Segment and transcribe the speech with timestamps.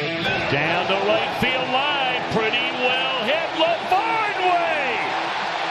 [0.00, 3.36] Down the right field line, pretty well hit.
[3.60, 4.96] LaVarn way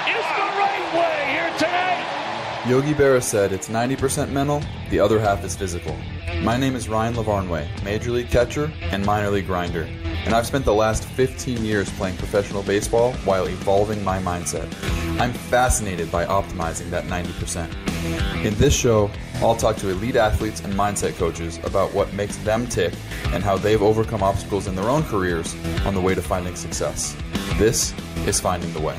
[0.07, 2.65] is the right way here tonight.
[2.67, 4.61] Yogi Berra said it's 90% mental,
[4.91, 5.97] the other half is physical.
[6.43, 9.89] My name is Ryan Lavarnway, Major League catcher and minor league grinder,
[10.25, 14.71] and I've spent the last 15 years playing professional baseball while evolving my mindset.
[15.19, 17.88] I'm fascinated by optimizing that 90%.
[17.99, 22.65] In this show, I'll talk to elite athletes and mindset coaches about what makes them
[22.65, 22.93] tick
[23.33, 25.53] and how they've overcome obstacles in their own careers
[25.85, 27.13] on the way to finding success.
[27.57, 27.93] This
[28.25, 28.97] is Finding the Way.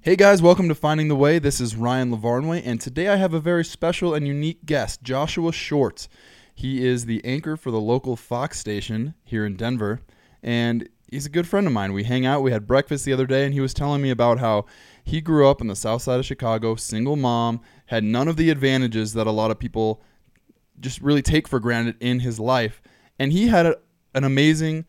[0.00, 1.38] Hey guys, welcome to Finding the Way.
[1.38, 5.52] This is Ryan Lavarnway, and today I have a very special and unique guest, Joshua
[5.52, 6.08] Short.
[6.54, 10.00] He is the anchor for the local Fox station here in Denver,
[10.42, 11.92] and he's a good friend of mine.
[11.92, 14.38] We hang out, we had breakfast the other day, and he was telling me about
[14.38, 14.64] how
[15.04, 18.50] he grew up in the south side of Chicago, single mom, had none of the
[18.50, 20.02] advantages that a lot of people
[20.80, 22.80] just really take for granted in his life.
[23.18, 23.76] And he had a,
[24.14, 24.86] an amazing,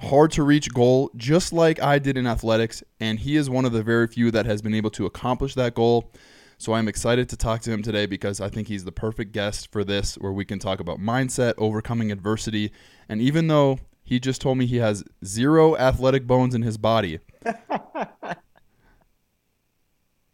[0.00, 2.82] hard to reach goal, just like I did in athletics.
[3.00, 5.74] And he is one of the very few that has been able to accomplish that
[5.74, 6.12] goal.
[6.58, 9.72] So I'm excited to talk to him today because I think he's the perfect guest
[9.72, 12.70] for this, where we can talk about mindset, overcoming adversity.
[13.08, 17.18] And even though he just told me he has zero athletic bones in his body,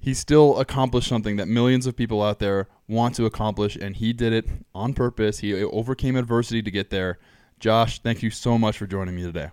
[0.00, 4.12] he still accomplished something that millions of people out there want to accomplish, and he
[4.12, 5.40] did it on purpose.
[5.40, 7.18] He overcame adversity to get there.
[7.58, 9.50] Josh, thank you so much for joining me today.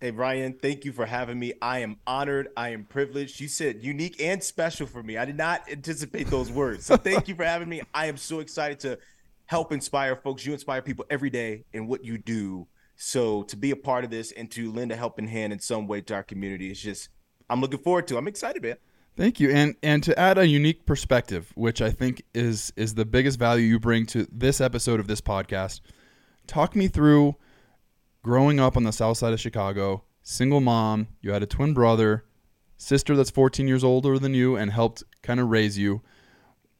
[0.00, 1.54] Hey, Ryan, thank you for having me.
[1.60, 2.48] I am honored.
[2.56, 3.40] I am privileged.
[3.40, 5.16] You said unique and special for me.
[5.16, 6.84] I did not anticipate those words.
[6.84, 7.80] So thank you for having me.
[7.92, 8.98] I am so excited to
[9.46, 10.46] help inspire folks.
[10.46, 12.68] You inspire people every day in what you do.
[12.94, 15.88] So to be a part of this and to lend a helping hand in some
[15.88, 17.08] way to our community is just,
[17.50, 18.18] I'm looking forward to.
[18.18, 18.76] I'm excited, man.
[19.18, 23.04] Thank you, and and to add a unique perspective, which I think is is the
[23.04, 25.80] biggest value you bring to this episode of this podcast.
[26.46, 27.34] Talk me through
[28.22, 31.08] growing up on the south side of Chicago, single mom.
[31.20, 32.26] You had a twin brother,
[32.76, 36.00] sister that's 14 years older than you, and helped kind of raise you.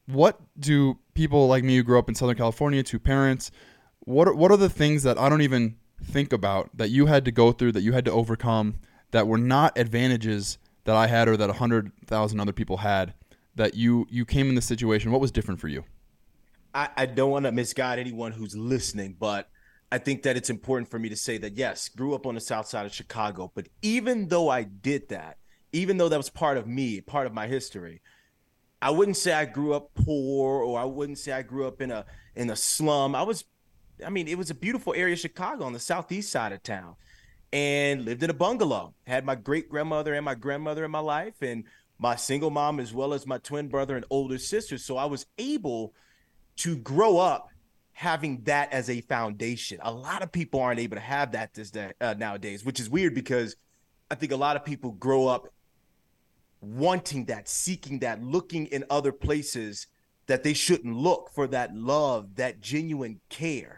[0.06, 3.50] What do people like me who grew up in Southern California, two parents,
[3.98, 7.24] what are, what are the things that I don't even think about that you had
[7.24, 8.76] to go through, that you had to overcome,
[9.10, 13.12] that were not advantages that I had or that 100,000 other people had
[13.56, 15.84] that you you came in this situation what was different for you?
[16.72, 19.50] I, I don't want to misguide anyone who's listening but
[19.92, 22.40] I think that it's important for me to say that yes grew up on the
[22.40, 25.36] south side of Chicago but even though I did that
[25.74, 28.00] even though that was part of me part of my history
[28.80, 31.90] I wouldn't say I grew up poor or I wouldn't say I grew up in
[31.90, 33.14] a in a slum.
[33.14, 33.44] I was
[34.06, 36.96] I mean it was a beautiful area of Chicago on the southeast side of town
[37.52, 38.94] and lived in a bungalow.
[39.06, 41.64] Had my great grandmother and my grandmother in my life, and
[41.98, 44.78] my single mom, as well as my twin brother and older sister.
[44.78, 45.94] So I was able
[46.56, 47.50] to grow up
[47.92, 49.78] having that as a foundation.
[49.82, 52.88] A lot of people aren't able to have that this day uh, nowadays, which is
[52.88, 53.56] weird because
[54.10, 55.48] I think a lot of people grow up
[56.60, 59.88] wanting that, seeking that, looking in other places
[60.26, 63.77] that they shouldn't look for that love, that genuine care.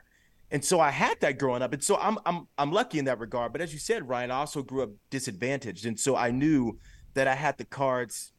[0.51, 1.73] And so I had that growing up.
[1.73, 3.53] And so I'm I'm I'm lucky in that regard.
[3.53, 5.87] But as you said, Ryan, I also grew up disadvantaged.
[5.87, 6.79] And so I knew
[7.15, 8.33] that I had the cards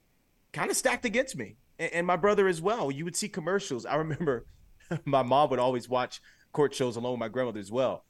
[0.54, 1.58] kind of stacked against me.
[1.80, 2.92] And, and my brother as well.
[2.92, 3.86] You would see commercials.
[3.86, 4.46] I remember
[5.06, 8.04] my mom would always watch court shows along with my grandmother as well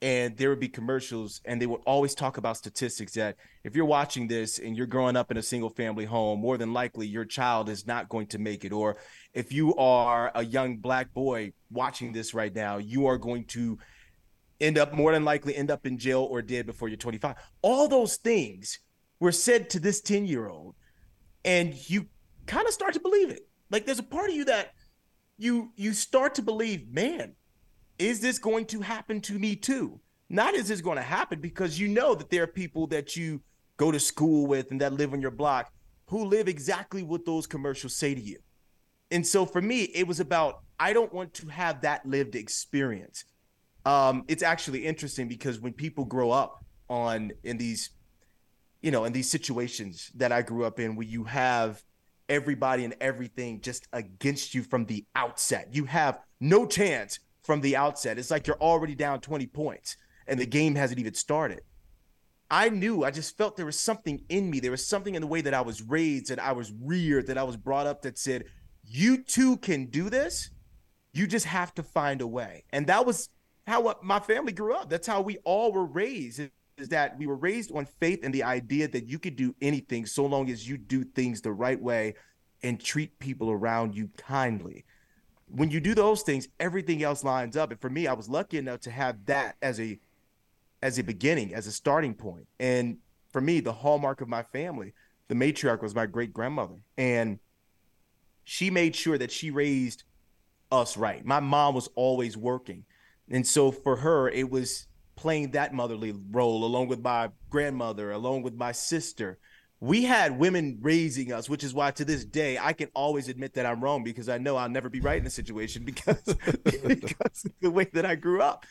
[0.00, 3.84] and there would be commercials and they would always talk about statistics that if you're
[3.84, 7.24] watching this and you're growing up in a single family home more than likely your
[7.24, 8.72] child is not going to make it.
[8.72, 8.96] Or
[9.34, 13.78] if you are a young black boy watching this right now you are going to
[14.60, 17.88] end up more than likely end up in jail or dead before you're 25 all
[17.88, 18.80] those things
[19.20, 20.74] were said to this 10 year old
[21.44, 22.06] and you
[22.46, 23.46] kind of start to believe it.
[23.70, 24.72] Like there's a part of you that
[25.36, 27.34] you you start to believe man
[27.98, 30.00] is this going to happen to me too?
[30.28, 33.40] Not is this going to happen because you know that there are people that you
[33.76, 35.72] go to school with and that live on your block
[36.06, 38.38] who live exactly what those commercials say to you.
[39.10, 43.24] And so for me, it was about I don't want to have that lived experience.
[43.84, 47.90] Um, it's actually interesting because when people grow up on in these,
[48.82, 51.82] you know, in these situations that I grew up in, where you have
[52.28, 57.76] everybody and everything just against you from the outset, you have no chance from the
[57.76, 58.18] outset.
[58.18, 59.96] It's like you're already down 20 points
[60.26, 61.62] and the game hasn't even started.
[62.50, 64.60] I knew, I just felt there was something in me.
[64.60, 67.38] There was something in the way that I was raised, that I was reared, that
[67.38, 68.44] I was brought up that said,
[68.84, 70.50] you too can do this.
[71.14, 72.64] You just have to find a way.
[72.70, 73.30] And that was
[73.66, 74.90] how uh, my family grew up.
[74.90, 76.42] That's how we all were raised
[76.76, 80.04] is that we were raised on faith and the idea that you could do anything
[80.04, 82.14] so long as you do things the right way
[82.62, 84.84] and treat people around you kindly
[85.50, 87.70] when you do those things, everything else lines up.
[87.70, 89.98] And for me, I was lucky enough to have that as a
[90.82, 92.46] as a beginning, as a starting point.
[92.60, 92.98] And
[93.32, 94.94] for me, the hallmark of my family,
[95.26, 96.82] the matriarch was my great grandmother.
[96.96, 97.40] And
[98.44, 100.04] she made sure that she raised
[100.70, 101.24] us right.
[101.24, 102.84] My mom was always working.
[103.28, 104.86] And so for her, it was
[105.16, 109.38] playing that motherly role along with my grandmother, along with my sister.
[109.80, 113.54] We had women raising us, which is why to this day I can always admit
[113.54, 116.22] that I'm wrong because I know I'll never be right in a situation because,
[116.64, 118.66] because of the way that I grew up.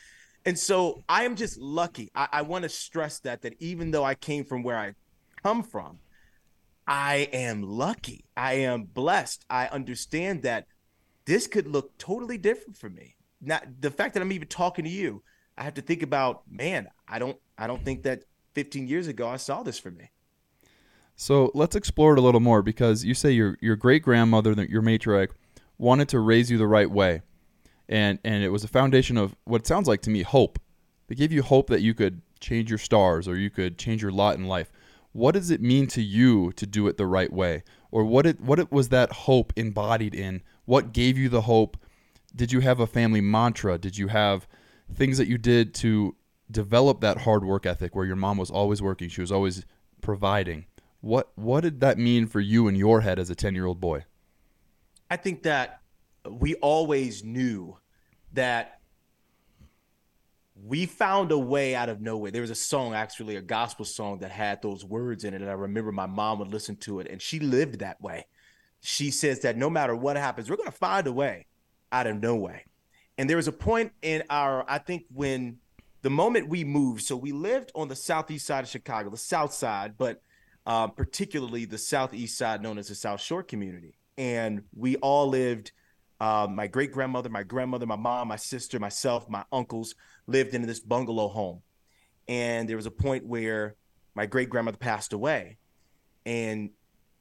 [0.45, 2.12] And so I am just lucky.
[2.15, 4.94] I, I want to stress that that even though I came from where I
[5.44, 6.00] come from,
[6.88, 8.24] I am lucky.
[8.36, 9.45] I am blessed.
[9.50, 10.68] I understand that
[11.25, 13.15] this could look totally different for me.
[13.42, 15.21] Now, the fact that I'm even talking to you,
[15.57, 19.27] I have to think about, man, I don't I don't think that 15 years ago
[19.27, 20.12] I saw this for me.
[21.18, 24.81] So let's explore it a little more because you say your your great grandmother, your
[24.81, 25.31] matriarch,
[25.78, 27.22] wanted to raise you the right way
[27.90, 30.60] and and it was a foundation of what sounds like to me hope.
[31.08, 34.12] They gave you hope that you could change your stars or you could change your
[34.12, 34.72] lot in life.
[35.14, 37.63] What does it mean to you to do it the right way?
[37.92, 40.42] Or what it what it was that hope embodied in?
[40.66, 41.78] What gave you the hope?
[42.36, 43.78] Did you have a family mantra?
[43.78, 44.48] Did you have
[44.94, 46.16] things that you did to
[46.52, 49.66] develop that hard work ethic where your mom was always working, she was always
[50.02, 50.66] providing?
[51.02, 54.06] What what did that mean for you in your head as a 10-year-old boy?
[55.10, 55.82] I think that
[56.30, 57.78] we always knew
[58.34, 58.82] that
[60.66, 62.32] we found a way out of nowhere.
[62.32, 65.42] There was a song, actually, a gospel song that had those words in it.
[65.42, 68.26] And I remember my mom would listen to it, and she lived that way.
[68.82, 71.46] She says that no matter what happens, we're going to find a way
[71.92, 72.66] out of no way.
[73.18, 75.60] And there was a point in our, I think, when
[76.02, 79.54] the moment we moved, so we lived on the southeast side of Chicago, the south
[79.54, 80.22] side, but
[80.68, 83.96] uh, particularly the southeast side known as the South Shore community.
[84.18, 85.72] And we all lived
[86.19, 89.96] uh, my great grandmother, my grandmother, my mom, my sister, myself, my uncles
[90.28, 91.62] lived in this bungalow home.
[92.28, 93.75] And there was a point where
[94.14, 95.58] my great grandmother passed away.
[96.25, 96.72] And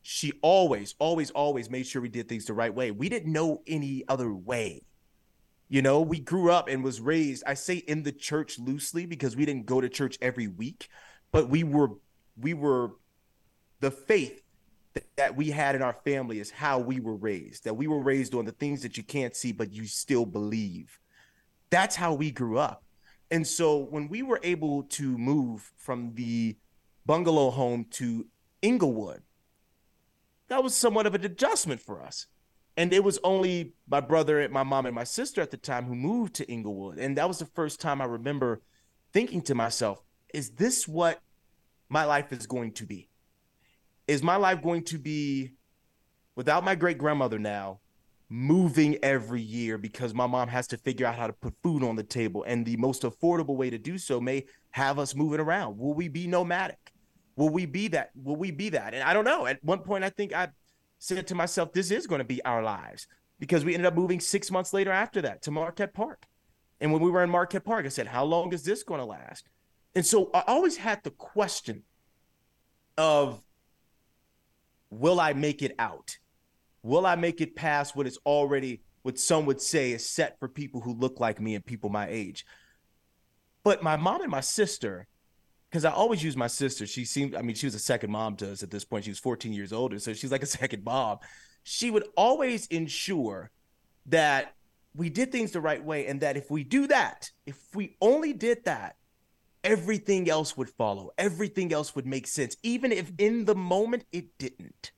[0.03, 2.91] she always, always, always made sure we did things the right way.
[2.91, 4.83] We didn't know any other way.
[5.69, 9.37] You know, we grew up and was raised, I say in the church loosely because
[9.37, 10.89] we didn't go to church every week,
[11.31, 11.91] but we were
[12.39, 12.93] we were
[13.81, 14.43] the faith
[15.17, 18.35] that we had in our family is how we were raised, that we were raised
[18.35, 20.99] on the things that you can't see, but you still believe.
[21.71, 22.83] That's how we grew up.
[23.31, 26.57] And so when we were able to move from the
[27.05, 28.27] bungalow home to
[28.63, 29.23] Englewood,
[30.49, 32.27] that was somewhat of an adjustment for us.
[32.77, 35.87] And it was only my brother and my mom and my sister at the time
[35.87, 36.99] who moved to Englewood.
[36.99, 38.61] And that was the first time I remember
[39.13, 40.03] thinking to myself,
[40.33, 41.21] is this what
[41.89, 43.09] my life is going to be?
[44.07, 45.53] Is my life going to be
[46.35, 47.81] without my great grandmother now
[48.29, 51.97] moving every year because my mom has to figure out how to put food on
[51.97, 52.45] the table?
[52.47, 55.79] And the most affordable way to do so may have us moving around.
[55.79, 56.93] Will we be nomadic?
[57.37, 58.11] Will we be that?
[58.15, 58.95] Will we be that?
[58.95, 59.47] And i don't know.
[59.47, 60.49] At one point i think i
[60.99, 63.07] said to myself this is going to be our lives.
[63.39, 66.25] Because we ended up moving six months later after that to marquette park.
[66.81, 69.07] And when we were in marquette park i said how long is this going to
[69.07, 69.49] last?
[69.95, 71.83] And so i always had the question
[72.99, 73.43] of
[74.99, 76.17] will I make it out?
[76.83, 80.49] Will I make it past what is already what some would say is set for
[80.49, 82.47] people who look like me and people my age?
[83.63, 85.07] But my mom and my sister,
[85.69, 86.87] because I always use my sister.
[86.87, 89.05] She seemed, I mean, she was a second mom to us at this point.
[89.05, 91.19] She was 14 years older, so she's like a second mom.
[91.65, 93.51] She would always ensure
[94.07, 94.55] that
[94.95, 98.33] we did things the right way, and that if we do that, if we only
[98.33, 98.97] did that,
[99.65, 101.11] everything else would follow.
[101.19, 104.93] Everything else would make sense, even if in the moment it didn't.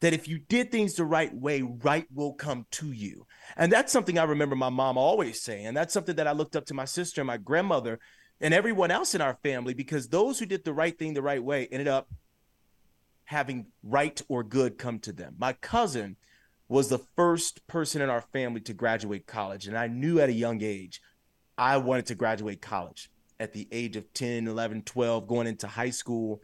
[0.00, 3.26] That if you did things the right way, right will come to you.
[3.56, 5.66] And that's something I remember my mom always saying.
[5.66, 7.98] And that's something that I looked up to my sister and my grandmother
[8.40, 11.42] and everyone else in our family because those who did the right thing the right
[11.42, 12.08] way ended up
[13.24, 15.34] having right or good come to them.
[15.38, 16.16] My cousin
[16.66, 19.66] was the first person in our family to graduate college.
[19.66, 21.02] And I knew at a young age
[21.58, 25.90] I wanted to graduate college at the age of 10, 11, 12, going into high
[25.90, 26.42] school,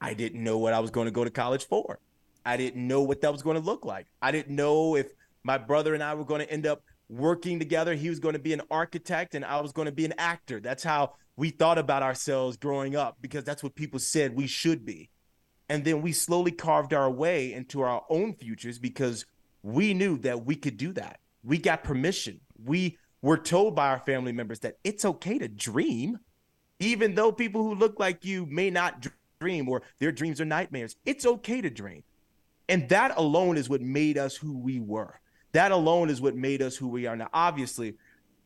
[0.00, 1.98] I didn't know what I was going to go to college for.
[2.44, 4.06] I didn't know what that was going to look like.
[4.20, 5.12] I didn't know if
[5.44, 7.94] my brother and I were going to end up working together.
[7.94, 10.60] He was going to be an architect and I was going to be an actor.
[10.60, 14.84] That's how we thought about ourselves growing up because that's what people said we should
[14.84, 15.10] be.
[15.68, 19.24] And then we slowly carved our way into our own futures because
[19.62, 21.18] we knew that we could do that.
[21.42, 22.40] We got permission.
[22.62, 26.18] We we're told by our family members that it's okay to dream,
[26.80, 29.06] even though people who look like you may not
[29.40, 30.96] dream or their dreams are nightmares.
[31.06, 32.02] It's okay to dream.
[32.72, 35.20] And that alone is what made us who we were.
[35.52, 37.14] That alone is what made us who we are.
[37.14, 37.96] Now, obviously,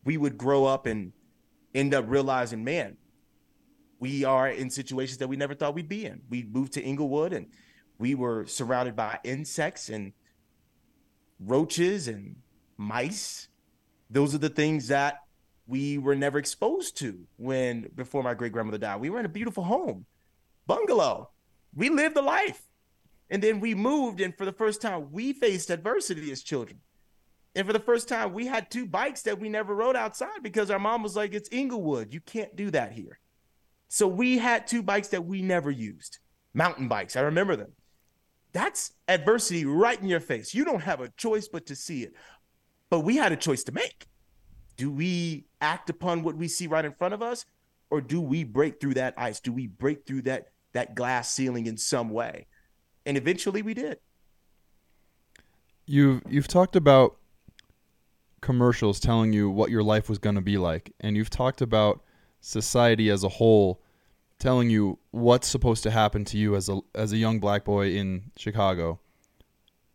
[0.03, 1.13] we would grow up and
[1.77, 2.97] end up realizing, man,
[4.01, 6.23] we are in situations that we never thought we'd be in.
[6.29, 7.47] We moved to Englewood and
[7.99, 10.13] we were surrounded by insects and
[11.39, 12.35] roaches and
[12.77, 13.47] mice.
[14.11, 15.19] Those are the things that
[15.69, 19.01] we were never exposed to when before my great grandmother died.
[19.01, 20.05] We were in a beautiful home,
[20.67, 21.31] bungalow.
[21.77, 22.61] We lived the life.
[23.31, 26.81] And then we moved, and for the first time, we faced adversity as children.
[27.55, 30.71] And for the first time, we had two bikes that we never rode outside because
[30.71, 32.13] our mom was like, It's Englewood.
[32.13, 33.19] You can't do that here.
[33.89, 36.19] So we had two bikes that we never used
[36.53, 37.17] mountain bikes.
[37.17, 37.73] I remember them.
[38.53, 40.55] That's adversity right in your face.
[40.55, 42.15] You don't have a choice but to see it.
[42.89, 44.07] But we had a choice to make.
[44.77, 47.45] Do we act upon what we see right in front of us?
[47.91, 49.41] Or do we break through that ice?
[49.41, 52.47] Do we break through that that glass ceiling in some way?
[53.07, 53.99] And eventually we did.
[55.87, 57.17] You've you've talked about
[58.41, 62.03] commercials telling you what your life was going to be like, and you've talked about
[62.41, 63.81] society as a whole
[64.39, 67.91] telling you what's supposed to happen to you as a as a young black boy
[67.91, 69.01] in Chicago.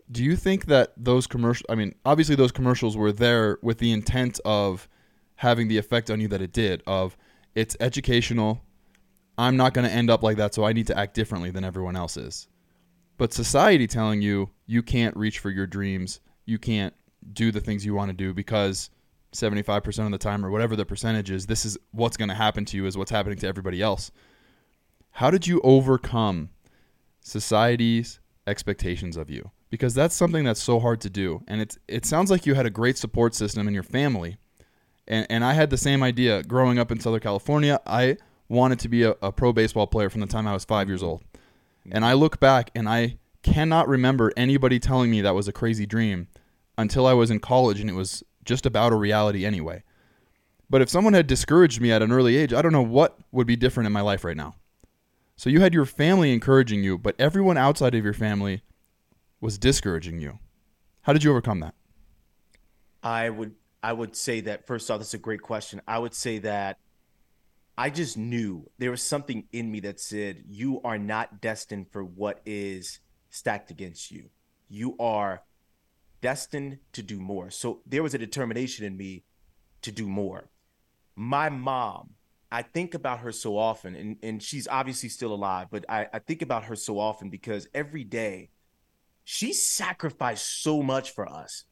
[0.10, 3.91] Do you think that those commercials I mean, obviously those commercials were there with the
[3.91, 4.88] intent of
[5.36, 7.18] having the effect on you that it did of
[7.56, 8.62] it's educational.
[9.38, 11.63] I'm not going to end up like that, so I need to act differently than
[11.63, 12.48] everyone else is.
[13.18, 16.94] But society telling you you can't reach for your dreams, you can't
[17.34, 18.89] do the things you want to do because
[19.34, 22.65] 75% of the time or whatever the percentage is, this is what's going to happen
[22.65, 24.12] to you is what's happening to everybody else.
[25.12, 26.50] How did you overcome
[27.22, 29.51] society's expectations of you?
[29.70, 31.44] Because that's something that's so hard to do.
[31.48, 34.38] And it's it sounds like you had a great support system in your family.
[35.08, 37.80] And and I had the same idea growing up in Southern California.
[37.86, 38.18] I
[38.50, 41.03] wanted to be a, a pro baseball player from the time I was five years
[41.03, 41.24] old.
[41.89, 45.85] And I look back and I cannot remember anybody telling me that was a crazy
[45.85, 46.27] dream
[46.77, 49.83] until I was in college and it was just about a reality anyway.
[50.69, 53.47] But if someone had discouraged me at an early age, I don't know what would
[53.47, 54.55] be different in my life right now.
[55.35, 58.61] So you had your family encouraging you, but everyone outside of your family
[59.41, 60.39] was discouraging you.
[61.01, 61.73] How did you overcome that?
[63.03, 65.81] I would I would say that first off, that's a great question.
[65.88, 66.77] I would say that
[67.78, 72.04] I just knew there was something in me that said, You are not destined for
[72.04, 73.00] what is
[73.30, 74.30] stacked against you.
[74.70, 75.44] You are
[76.22, 77.50] destined to do more.
[77.50, 79.24] So there was a determination in me
[79.82, 80.50] to do more.
[81.16, 82.12] My mom,
[82.51, 86.20] I think about her so often, and, and she's obviously still alive, but I, I
[86.20, 88.50] think about her so often because every day
[89.24, 91.66] she sacrificed so much for us.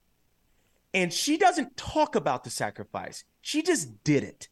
[0.94, 4.50] And she doesn't talk about the sacrifice, she just did it.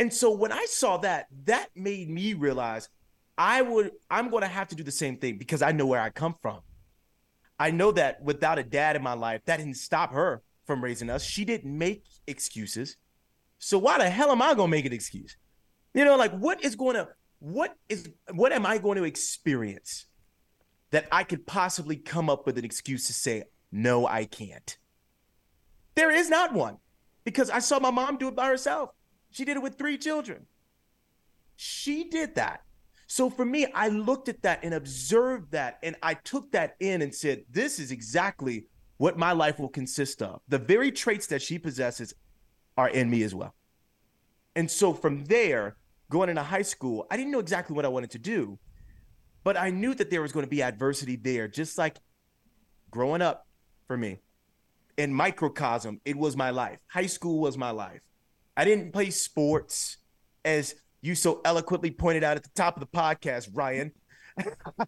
[0.00, 2.88] And so when I saw that, that made me realize
[3.36, 6.00] I would I'm going to have to do the same thing because I know where
[6.00, 6.60] I come from.
[7.58, 11.10] I know that without a dad in my life, that didn't stop her from raising
[11.10, 11.22] us.
[11.22, 12.96] She didn't make excuses.
[13.58, 15.36] So why the hell am I going to make an excuse?
[15.92, 17.08] You know, like what is going to
[17.40, 20.06] what is what am I going to experience
[20.92, 24.78] that I could possibly come up with an excuse to say no, I can't?
[25.94, 26.78] There is not one
[27.24, 28.92] because I saw my mom do it by herself.
[29.30, 30.46] She did it with three children.
[31.56, 32.62] She did that.
[33.06, 37.02] So for me, I looked at that and observed that, and I took that in
[37.02, 38.66] and said, this is exactly
[38.98, 40.40] what my life will consist of.
[40.48, 42.14] The very traits that she possesses
[42.76, 43.54] are in me as well.
[44.54, 45.76] And so from there,
[46.08, 48.58] going into high school, I didn't know exactly what I wanted to do,
[49.42, 51.96] but I knew that there was going to be adversity there, just like
[52.90, 53.46] growing up
[53.86, 54.20] for me.
[54.98, 56.78] In microcosm, it was my life.
[56.88, 58.02] High school was my life.
[58.60, 59.96] I didn't play sports
[60.44, 63.90] as you so eloquently pointed out at the top of the podcast, Ryan.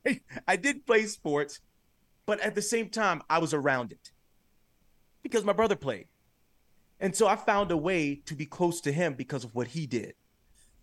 [0.04, 1.58] I, I did play sports,
[2.26, 4.10] but at the same time, I was around it
[5.22, 6.08] because my brother played.
[7.00, 9.86] And so I found a way to be close to him because of what he
[9.86, 10.16] did.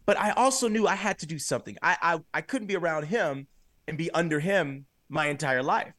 [0.07, 1.77] But I also knew I had to do something.
[1.83, 3.45] I, I, I couldn't be around him
[3.87, 5.93] and be under him my entire life,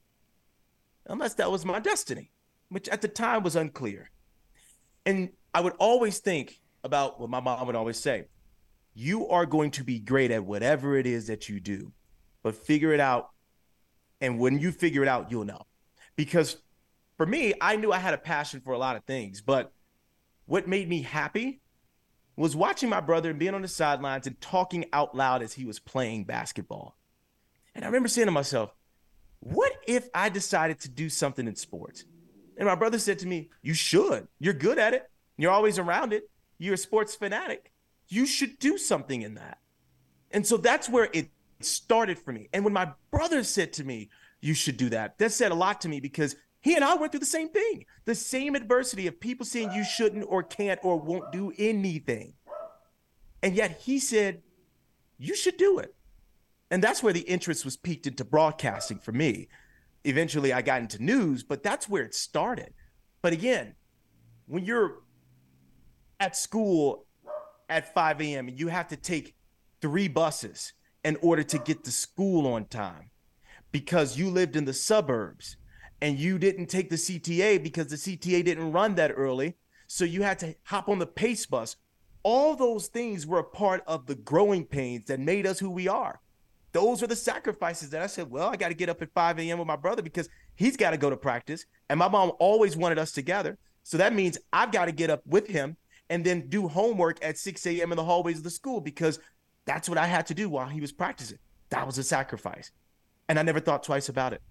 [1.06, 2.32] unless that was my destiny,
[2.68, 4.10] which at the time was unclear.
[5.06, 8.26] And I would always think about what my mom would always say
[8.94, 11.92] you are going to be great at whatever it is that you do,
[12.42, 13.30] but figure it out.
[14.20, 15.62] And when you figure it out, you'll know.
[16.16, 16.56] Because
[17.16, 19.72] for me, I knew I had a passion for a lot of things, but
[20.46, 21.60] what made me happy
[22.36, 25.64] was watching my brother and being on the sidelines and talking out loud as he
[25.64, 26.96] was playing basketball.
[27.74, 28.74] And I remember saying to myself,
[29.40, 32.04] what if I decided to do something in sports?
[32.58, 34.28] And my brother said to me, You should.
[34.38, 35.08] You're good at it.
[35.38, 36.24] You're always around it.
[36.60, 37.72] You're a sports fanatic
[38.10, 39.58] you should do something in that.
[40.32, 42.48] And so that's where it started for me.
[42.52, 45.80] And when my brother said to me, you should do that, that said a lot
[45.82, 49.20] to me because he and I went through the same thing the same adversity of
[49.20, 52.34] people saying you shouldn't or can't or won't do anything.
[53.42, 54.42] And yet he said,
[55.18, 55.94] you should do it.
[56.70, 59.48] And that's where the interest was piqued into broadcasting for me.
[60.04, 62.72] Eventually, I got into news, but that's where it started.
[63.22, 63.74] But again,
[64.46, 65.00] when you're
[66.20, 67.06] at school
[67.68, 68.48] at 5 a.m.
[68.48, 69.34] and you have to take
[69.80, 73.10] three buses in order to get to school on time
[73.72, 75.56] because you lived in the suburbs
[76.02, 79.56] and you didn't take the CTA because the CTA didn't run that early.
[79.86, 81.76] So you had to hop on the pace bus.
[82.22, 85.88] All those things were a part of the growing pains that made us who we
[85.88, 86.20] are.
[86.72, 89.38] Those are the sacrifices that I said, well, I got to get up at 5
[89.40, 89.58] a.m.
[89.58, 91.64] with my brother because he's got to go to practice.
[91.88, 93.58] And my mom always wanted us together.
[93.82, 95.76] So that means I've got to get up with him
[96.10, 97.92] and then do homework at 6 a.m.
[97.92, 99.20] in the hallways of the school because
[99.64, 101.38] that's what I had to do while he was practicing.
[101.70, 102.72] That was a sacrifice.
[103.28, 104.42] And I never thought twice about it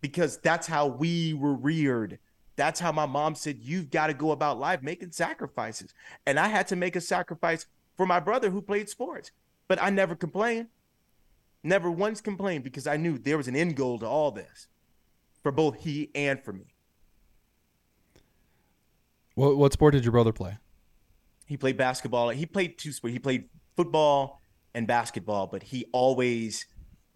[0.00, 2.18] because that's how we were reared.
[2.56, 5.94] That's how my mom said, You've got to go about life making sacrifices.
[6.26, 9.30] And I had to make a sacrifice for my brother who played sports.
[9.68, 10.66] But I never complained.
[11.62, 14.66] Never once complained because I knew there was an end goal to all this
[15.44, 16.74] for both he and for me.
[19.36, 20.58] What what sport did your brother play?
[21.52, 22.30] He played basketball.
[22.30, 23.12] He played two sports.
[23.12, 24.40] He played football
[24.72, 26.64] and basketball, but he always,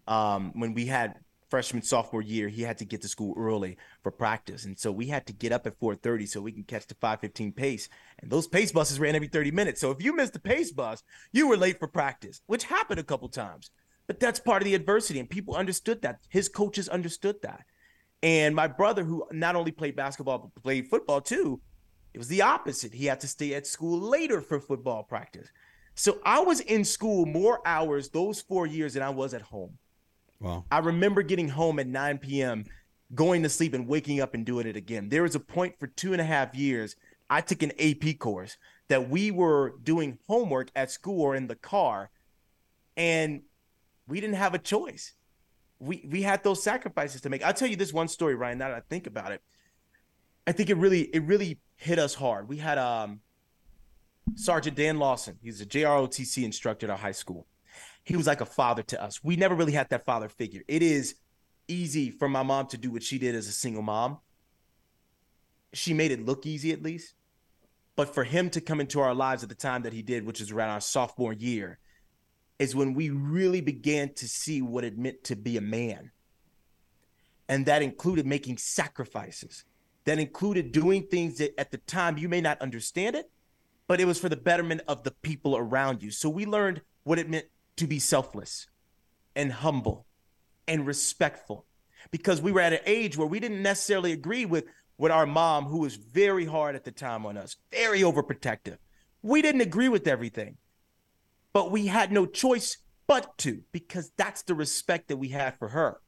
[0.07, 1.15] um, when we had
[1.49, 5.07] freshman sophomore year, he had to get to school early for practice, and so we
[5.07, 7.89] had to get up at 4:30 so we can catch the 5:15 pace.
[8.19, 9.81] And those pace buses ran every 30 minutes.
[9.81, 11.01] So if you missed the pace bus,
[11.31, 13.71] you were late for practice, which happened a couple times.
[14.05, 16.19] But that's part of the adversity, and people understood that.
[16.29, 17.65] His coaches understood that.
[18.21, 21.59] And my brother, who not only played basketball but played football too,
[22.17, 22.95] it was the opposite.
[22.95, 25.49] He had to stay at school later for football practice.
[25.93, 29.77] So I was in school more hours those four years than I was at home.
[30.39, 30.65] Wow.
[30.71, 32.65] I remember getting home at 9 p.m.,
[33.13, 35.09] going to sleep and waking up and doing it again.
[35.09, 36.95] There was a point for two and a half years,
[37.29, 38.57] I took an AP course
[38.87, 42.09] that we were doing homework at school or in the car,
[42.95, 43.43] and
[44.07, 45.13] we didn't have a choice.
[45.79, 47.43] We we had those sacrifices to make.
[47.43, 49.43] I'll tell you this one story, Ryan, now that I think about it.
[50.47, 52.47] I think it really it really hit us hard.
[52.47, 53.19] We had um
[54.35, 55.37] Sergeant Dan Lawson.
[55.41, 57.45] He's a JROTC instructor at our high school.
[58.03, 59.23] He was like a father to us.
[59.23, 60.61] We never really had that father figure.
[60.67, 61.15] It is
[61.67, 64.19] easy for my mom to do what she did as a single mom.
[65.73, 67.15] She made it look easy at least.
[67.97, 70.39] But for him to come into our lives at the time that he did, which
[70.39, 71.79] is around our sophomore year,
[72.59, 76.11] is when we really began to see what it meant to be a man.
[77.49, 79.65] And that included making sacrifices,
[80.07, 83.29] that included doing things that at the time you may not understand it,
[83.87, 86.11] but it was for the betterment of the people around you.
[86.11, 88.67] So we learned what it meant to be selfless
[89.35, 90.05] and humble
[90.65, 91.65] and respectful
[92.09, 94.63] because we were at an age where we didn't necessarily agree with
[94.97, 98.77] with our mom who was very hard at the time on us, very overprotective.
[99.21, 100.55] We didn't agree with everything.
[101.51, 105.67] But we had no choice but to because that's the respect that we had for
[105.67, 105.99] her.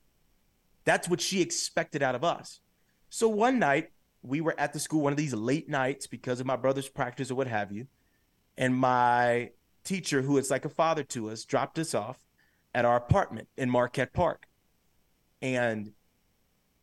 [0.85, 2.61] That's what she expected out of us.
[3.09, 3.91] So one night,
[4.21, 7.31] we were at the school one of these late nights because of my brother's practice
[7.31, 7.87] or what have you.
[8.57, 9.51] And my
[9.83, 12.17] teacher, who is like a father to us, dropped us off
[12.73, 14.45] at our apartment in Marquette Park.
[15.41, 15.93] And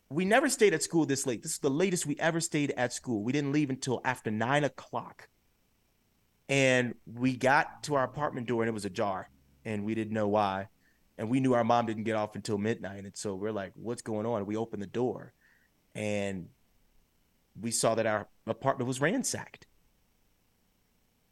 [0.09, 1.43] we never stayed at school this late.
[1.43, 3.23] This is the latest we ever stayed at school.
[3.23, 5.29] We didn't leave until after nine o'clock.
[6.49, 9.29] And we got to our apartment door and it was ajar.
[9.65, 10.69] And we didn't know why.
[11.19, 13.05] And we knew our mom didn't get off until midnight.
[13.05, 14.47] And so we're like, what's going on?
[14.47, 15.33] We opened the door
[15.97, 16.49] and
[17.61, 19.67] we saw that our apartment was ransacked.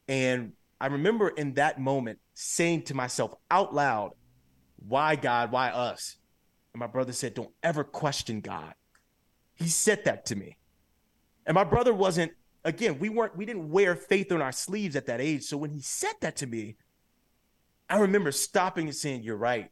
[0.08, 4.12] And I remember in that moment saying to myself out loud,
[4.76, 5.52] why God?
[5.52, 6.16] Why us?
[6.72, 8.74] And my brother said, don't ever question God.
[9.54, 10.56] He said that to me.
[11.46, 12.32] And my brother wasn't,
[12.64, 15.44] again, we weren't, we didn't wear faith on our sleeves at that age.
[15.44, 16.76] So when he said that to me,
[17.88, 19.70] I remember stopping and saying, you're right.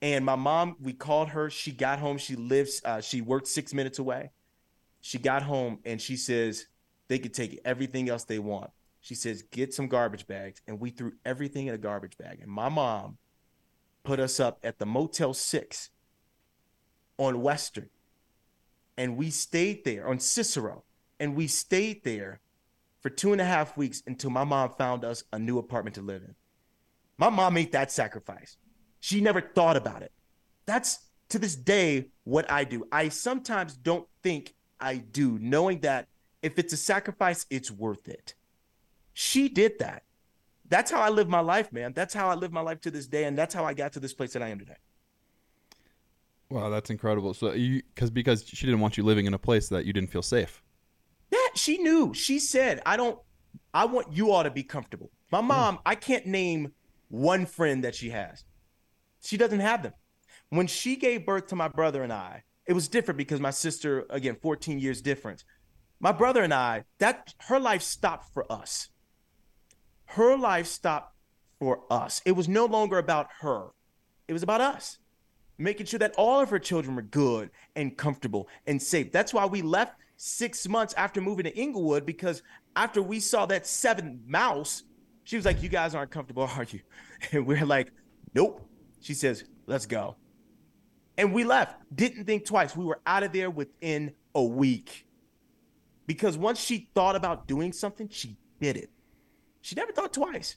[0.00, 1.50] And my mom, we called her.
[1.50, 2.18] She got home.
[2.18, 4.30] She lives, uh, she worked six minutes away.
[5.00, 6.66] She got home and she says,
[7.08, 8.70] they could take everything else they want.
[9.00, 10.60] She says, get some garbage bags.
[10.66, 12.40] And we threw everything in a garbage bag.
[12.40, 13.18] And my mom
[14.04, 15.90] put us up at the Motel 6
[17.16, 17.90] on Western.
[18.96, 20.84] And we stayed there on Cicero.
[21.18, 22.40] And we stayed there
[23.00, 26.02] for two and a half weeks until my mom found us a new apartment to
[26.02, 26.34] live in.
[27.16, 28.56] My mom made that sacrifice.
[29.00, 30.12] She never thought about it.
[30.66, 30.98] That's
[31.30, 32.86] to this day what I do.
[32.90, 36.08] I sometimes don't think I do, knowing that
[36.42, 38.34] if it's a sacrifice, it's worth it.
[39.12, 40.04] She did that.
[40.68, 41.92] That's how I live my life, man.
[41.94, 44.00] That's how I live my life to this day, and that's how I got to
[44.00, 44.76] this place that I am today.
[46.50, 47.34] Wow, that's incredible.
[47.34, 50.10] So you because because she didn't want you living in a place that you didn't
[50.10, 50.62] feel safe.
[51.30, 52.14] Yeah, she knew.
[52.14, 53.18] She said, "I don't.
[53.74, 55.48] I want you all to be comfortable." My mm.
[55.48, 56.72] mom, I can't name
[57.08, 58.44] one friend that she has.
[59.20, 59.92] She doesn't have them.
[60.50, 64.06] When she gave birth to my brother and I, it was different because my sister,
[64.10, 65.44] again, 14 years difference.
[66.00, 68.88] My brother and I, that her life stopped for us.
[70.04, 71.14] Her life stopped
[71.58, 72.22] for us.
[72.24, 73.68] It was no longer about her.
[74.28, 74.98] It was about us.
[75.58, 79.10] Making sure that all of her children were good and comfortable and safe.
[79.10, 82.42] That's why we left six months after moving to Englewood because
[82.76, 84.84] after we saw that seventh mouse,
[85.24, 86.80] she was like, You guys aren't comfortable, are you?
[87.32, 87.90] And we're like,
[88.34, 88.67] Nope.
[89.00, 90.16] She says, Let's go.
[91.16, 92.76] And we left, didn't think twice.
[92.76, 95.04] We were out of there within a week.
[96.06, 98.90] Because once she thought about doing something, she did it.
[99.60, 100.56] She never thought twice.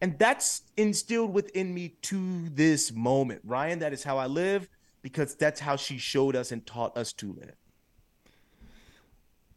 [0.00, 3.40] And that's instilled within me to this moment.
[3.44, 4.68] Ryan, that is how I live
[5.02, 7.56] because that's how she showed us and taught us to live.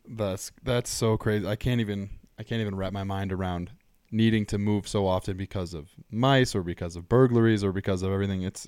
[0.08, 1.46] That's that's so crazy.
[1.46, 3.72] I can't even I can't even wrap my mind around
[4.12, 8.12] needing to move so often because of mice or because of burglaries or because of
[8.12, 8.44] everything.
[8.44, 8.68] It's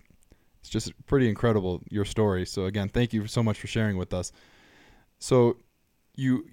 [0.59, 2.45] it's just pretty incredible your story.
[2.45, 4.31] So again, thank you so much for sharing with us.
[5.19, 5.57] So
[6.15, 6.47] you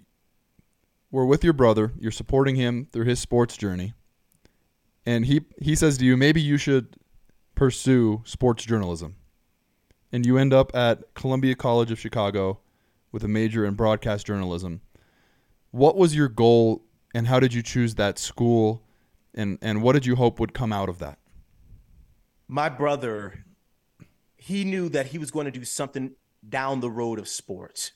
[1.12, 3.94] were with your brother, you're supporting him through his sports journey.
[5.06, 6.96] And he he says to you, maybe you should
[7.54, 9.14] pursue sports journalism.
[10.12, 12.58] And you end up at Columbia College of Chicago
[13.12, 14.80] with a major in broadcast journalism.
[15.70, 16.82] What was your goal
[17.14, 18.82] and how did you choose that school
[19.34, 21.18] and and what did you hope would come out of that?
[22.48, 23.44] My brother
[24.36, 26.12] he knew that he was going to do something
[26.48, 27.92] down the road of sports.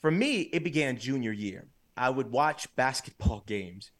[0.00, 1.68] For me, it began junior year.
[1.96, 3.90] I would watch basketball games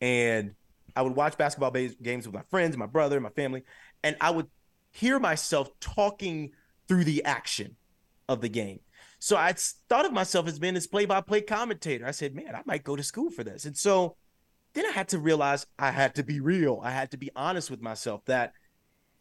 [0.00, 0.54] and
[0.96, 3.64] I would watch basketball games with my friends, my brother, my family,
[4.02, 4.46] and I would
[4.90, 6.52] hear myself talking
[6.88, 7.76] through the action
[8.28, 8.80] of the game.
[9.20, 9.54] So I
[9.88, 12.06] thought of myself as being this play-by-play commentator.
[12.06, 14.16] I said, "Man, I might go to school for this." And so
[14.72, 16.80] then I had to realize I had to be real.
[16.82, 18.52] I had to be honest with myself that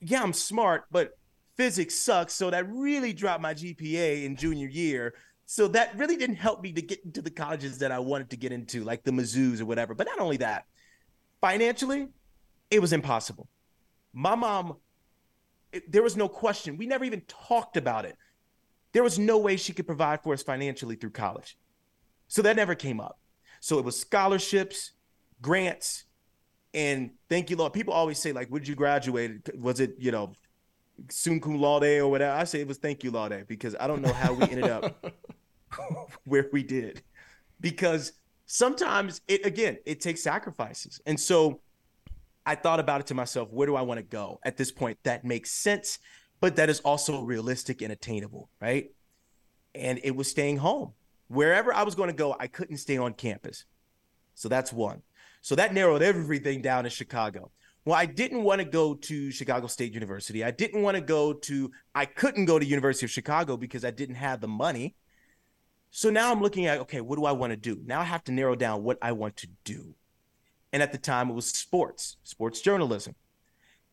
[0.02, 1.12] yeah, I'm smart, but
[1.58, 2.34] physics sucks.
[2.34, 5.14] So that really dropped my GPA in junior year.
[5.46, 8.38] So that really didn't help me to get into the colleges that I wanted to
[8.38, 9.94] get into, like the Mizzou's or whatever.
[9.94, 10.66] But not only that,
[11.42, 12.08] financially,
[12.70, 13.50] it was impossible.
[14.14, 14.78] My mom,
[15.74, 16.78] it, there was no question.
[16.78, 18.16] We never even talked about it.
[18.94, 21.58] There was no way she could provide for us financially through college.
[22.28, 23.20] So that never came up.
[23.60, 24.92] So it was scholarships,
[25.42, 26.06] grants,
[26.74, 27.74] and thank you, Lord.
[27.74, 29.50] People always say, like, would you graduate?
[29.58, 30.34] Was it, you know,
[31.10, 32.36] sum cum laude or whatever?
[32.36, 35.06] I say it was thank you, laude, because I don't know how we ended up
[36.26, 37.02] where we did.
[37.60, 38.14] Because
[38.46, 41.02] sometimes it again, it takes sacrifices.
[41.06, 41.62] And so
[42.46, 44.98] I thought about it to myself, where do I want to go at this point
[45.04, 46.00] that makes sense,
[46.40, 48.92] but that is also realistic and attainable, right?
[49.76, 50.94] And it was staying home.
[51.28, 53.66] Wherever I was going to go, I couldn't stay on campus.
[54.36, 55.02] So that's one.
[55.42, 57.52] So that narrowed everything down in Chicago.
[57.86, 60.44] Well, I didn't want to go to Chicago State University.
[60.44, 63.92] I didn't want to go to, I couldn't go to University of Chicago because I
[63.92, 64.96] didn't have the money.
[65.92, 67.82] So now I'm looking at, okay, what do I want to do?
[67.86, 69.96] Now I have to narrow down what I want to do.
[70.72, 73.16] And at the time, it was sports, sports journalism.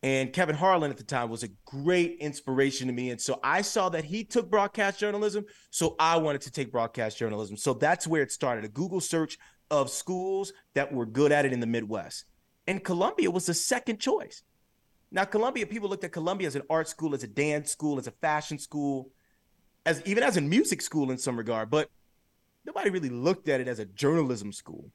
[0.03, 3.09] And Kevin Harlan at the time was a great inspiration to me.
[3.09, 5.45] And so I saw that he took broadcast journalism.
[5.71, 7.57] So I wanted to take broadcast journalism.
[7.57, 9.39] So that's where it started a Google search
[9.71, 12.25] of schools that were good at it in the Midwest.
[12.67, 14.43] And Columbia was the second choice.
[15.09, 18.07] Now, Columbia, people looked at Columbia as an art school, as a dance school, as
[18.07, 19.11] a fashion school,
[19.85, 21.89] as even as a music school in some regard, but
[22.65, 24.91] nobody really looked at it as a journalism school.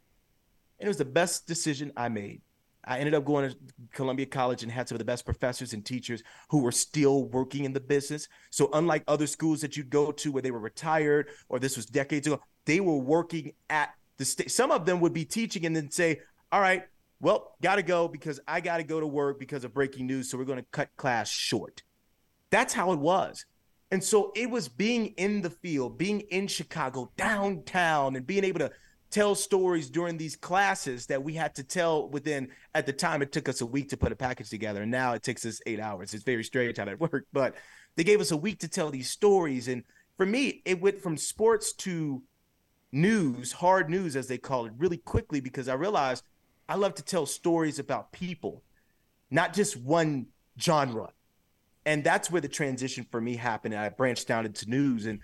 [0.79, 2.43] And it was the best decision I made.
[2.85, 3.57] I ended up going to
[3.93, 7.65] Columbia College and had some of the best professors and teachers who were still working
[7.65, 8.29] in the business.
[8.51, 11.87] So, unlike other schools that you'd go to where they were retired or this was
[11.87, 14.51] decades ago, they were working at the state.
[14.51, 16.85] Some of them would be teaching and then say, "All right,
[17.21, 20.29] well, got to go because I got to go to work because of breaking news.
[20.31, 21.83] So we're going to cut class short."
[22.51, 23.47] That's how it was.
[23.93, 28.61] And so it was being in the field, being in Chicago, downtown, and being able
[28.61, 28.73] to
[29.13, 33.31] tell stories during these classes that we had to tell within at the time it
[33.31, 35.79] took us a week to put a package together and now it takes us eight
[35.79, 37.55] hours it's very strange how that worked but
[37.95, 39.85] they gave us a week to tell these stories and
[40.17, 42.23] for me it went from sports to
[42.93, 46.25] news, hard news as they call it, really quickly because I realized
[46.69, 48.63] I love to tell stories about people,
[49.31, 50.27] not just one
[50.61, 51.11] genre.
[51.85, 53.75] And that's where the transition for me happened.
[53.75, 55.19] And I branched down into news and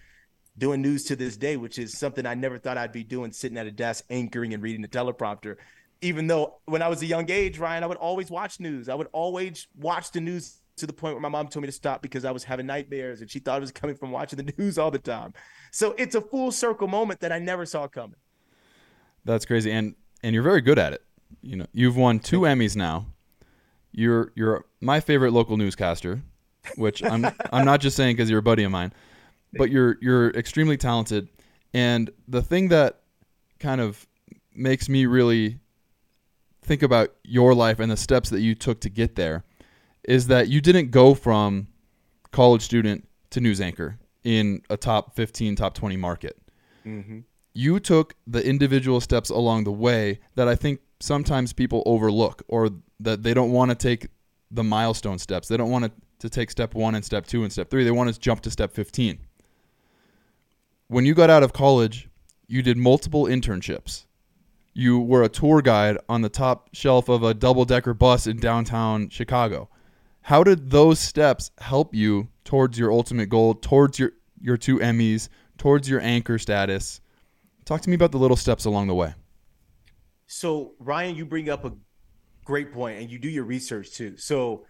[0.59, 3.59] doing news to this day, which is something I never thought I'd be doing, sitting
[3.59, 5.57] at a desk, anchoring and reading the teleprompter.
[6.03, 8.89] Even though when I was a young age, Ryan, I would always watch news.
[8.89, 11.73] I would always watch the news to the point where my mom told me to
[11.73, 14.53] stop because I was having nightmares and she thought it was coming from watching the
[14.59, 15.35] news all the time.
[15.73, 18.17] So it's a full circle moment that I never saw coming.
[19.25, 21.03] That's crazy, and and you're very good at it.
[21.43, 23.07] You know, you've won two Emmys now
[23.93, 26.23] You're you're my favorite local newscaster,
[26.77, 28.93] which I'm I'm not just saying because you're a buddy of mine,
[29.53, 31.29] but you're you're extremely talented.
[31.75, 33.01] And the thing that
[33.59, 34.07] kind of
[34.55, 35.61] makes me really
[36.63, 39.45] think about your life and the steps that you took to get there
[40.05, 41.69] is that you didn't go from
[42.31, 46.37] college student to news anchor in a top 15, top 20 market.
[46.85, 47.21] Mm-hmm.
[47.55, 52.71] You took the individual steps along the way that I think sometimes people overlook or
[53.01, 54.09] that they don't want to take
[54.51, 55.49] the milestone steps.
[55.49, 57.85] They don't want to, to take step one and step two and step three.
[57.85, 59.19] They want to jump to step 15.
[60.91, 62.09] When you got out of college,
[62.47, 64.07] you did multiple internships.
[64.73, 68.39] You were a tour guide on the top shelf of a double decker bus in
[68.39, 69.69] downtown Chicago.
[70.23, 75.29] How did those steps help you towards your ultimate goal, towards your, your two Emmys,
[75.59, 77.03] towards your anchor status?
[77.67, 79.13] Talk to me about the little steps along the way.
[80.27, 81.73] So, Ryan, you bring up a
[82.47, 84.17] great point and you do your research too.
[84.17, 84.65] So,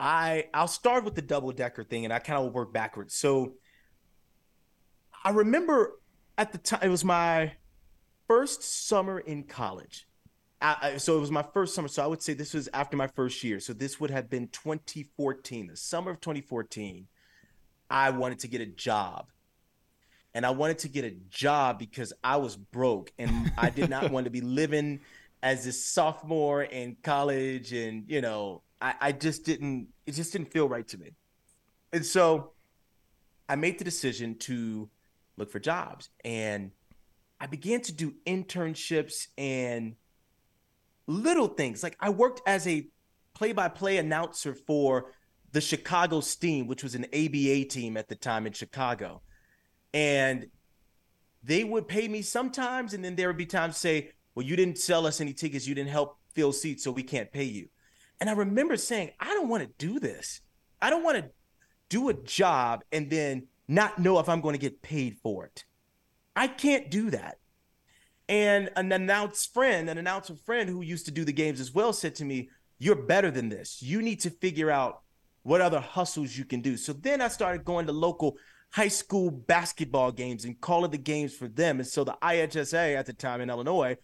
[0.00, 3.14] I I'll start with the double decker thing and I kind of work backwards.
[3.14, 3.54] So,
[5.24, 5.98] I remember
[6.38, 7.52] at the time it was my
[8.26, 10.06] first summer in college.
[10.62, 11.88] I, so it was my first summer.
[11.88, 13.60] So I would say this was after my first year.
[13.60, 17.06] So this would have been 2014, the summer of 2014.
[17.88, 19.30] I wanted to get a job.
[20.34, 24.10] And I wanted to get a job because I was broke and I did not
[24.12, 25.00] want to be living
[25.42, 27.72] as a sophomore in college.
[27.72, 31.12] And, you know, I, I just didn't, it just didn't feel right to me.
[31.92, 32.52] And so
[33.48, 34.88] I made the decision to
[35.40, 36.10] look for jobs.
[36.24, 36.70] And
[37.40, 39.96] I began to do internships and
[41.06, 41.82] little things.
[41.82, 42.86] Like I worked as a
[43.34, 45.12] play-by-play announcer for
[45.52, 49.22] the Chicago Steam, which was an ABA team at the time in Chicago.
[49.92, 50.46] And
[51.42, 54.78] they would pay me sometimes, and then there would be times say, Well, you didn't
[54.78, 57.68] sell us any tickets, you didn't help fill seats, so we can't pay you.
[58.20, 60.42] And I remember saying, I don't want to do this.
[60.80, 61.30] I don't want to
[61.88, 65.64] do a job and then not know if I'm going to get paid for it.
[66.34, 67.38] I can't do that.
[68.28, 71.92] And an announced friend, an announcer friend who used to do the games as well,
[71.92, 73.80] said to me, You're better than this.
[73.80, 75.02] You need to figure out
[75.42, 76.76] what other hustles you can do.
[76.76, 78.36] So then I started going to local
[78.72, 81.78] high school basketball games and calling the games for them.
[81.78, 83.96] And so the IHSA at the time in Illinois,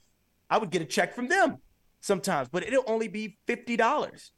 [0.48, 1.58] I would get a check from them
[2.00, 4.30] sometimes, but it'll only be $50.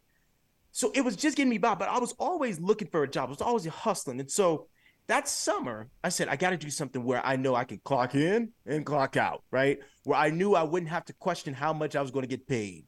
[0.73, 3.29] So it was just getting me by, but I was always looking for a job.
[3.29, 4.21] I was always hustling.
[4.21, 4.69] And so
[5.09, 8.15] that summer, I said, I got to do something where I know I can clock
[8.15, 9.79] in and clock out, right?
[10.05, 12.47] Where I knew I wouldn't have to question how much I was going to get
[12.47, 12.85] paid.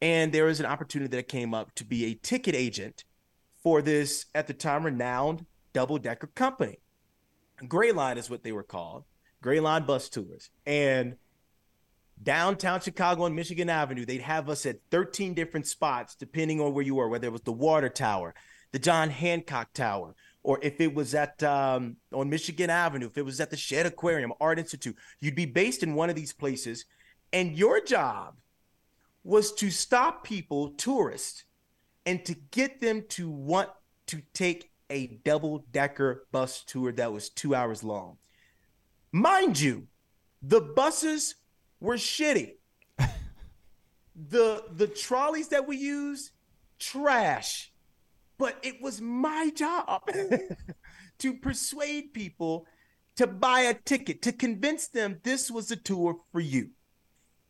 [0.00, 3.04] And there was an opportunity that came up to be a ticket agent
[3.62, 6.78] for this, at the time, renowned double decker company.
[7.68, 9.04] Gray Line is what they were called,
[9.42, 10.50] Gray Line Bus Tours.
[10.66, 11.16] And
[12.22, 16.84] downtown Chicago on Michigan Avenue, they'd have us at 13 different spots, depending on where
[16.84, 18.34] you were, whether it was the Water Tower,
[18.72, 23.24] the John Hancock Tower, or if it was at um, on Michigan Avenue, if it
[23.24, 26.84] was at the Shedd Aquarium, Art Institute, you'd be based in one of these places,
[27.32, 28.36] and your job
[29.24, 31.44] was to stop people, tourists,
[32.04, 33.70] and to get them to want
[34.06, 38.18] to take a double decker bus tour that was two hours long.
[39.12, 39.86] Mind you,
[40.42, 41.36] the buses
[41.80, 42.56] were shitty.
[44.14, 46.32] the the trolleys that we use,
[46.78, 47.72] trash
[48.38, 50.02] but it was my job
[51.18, 52.66] to persuade people
[53.16, 56.70] to buy a ticket, to convince them this was a tour for you.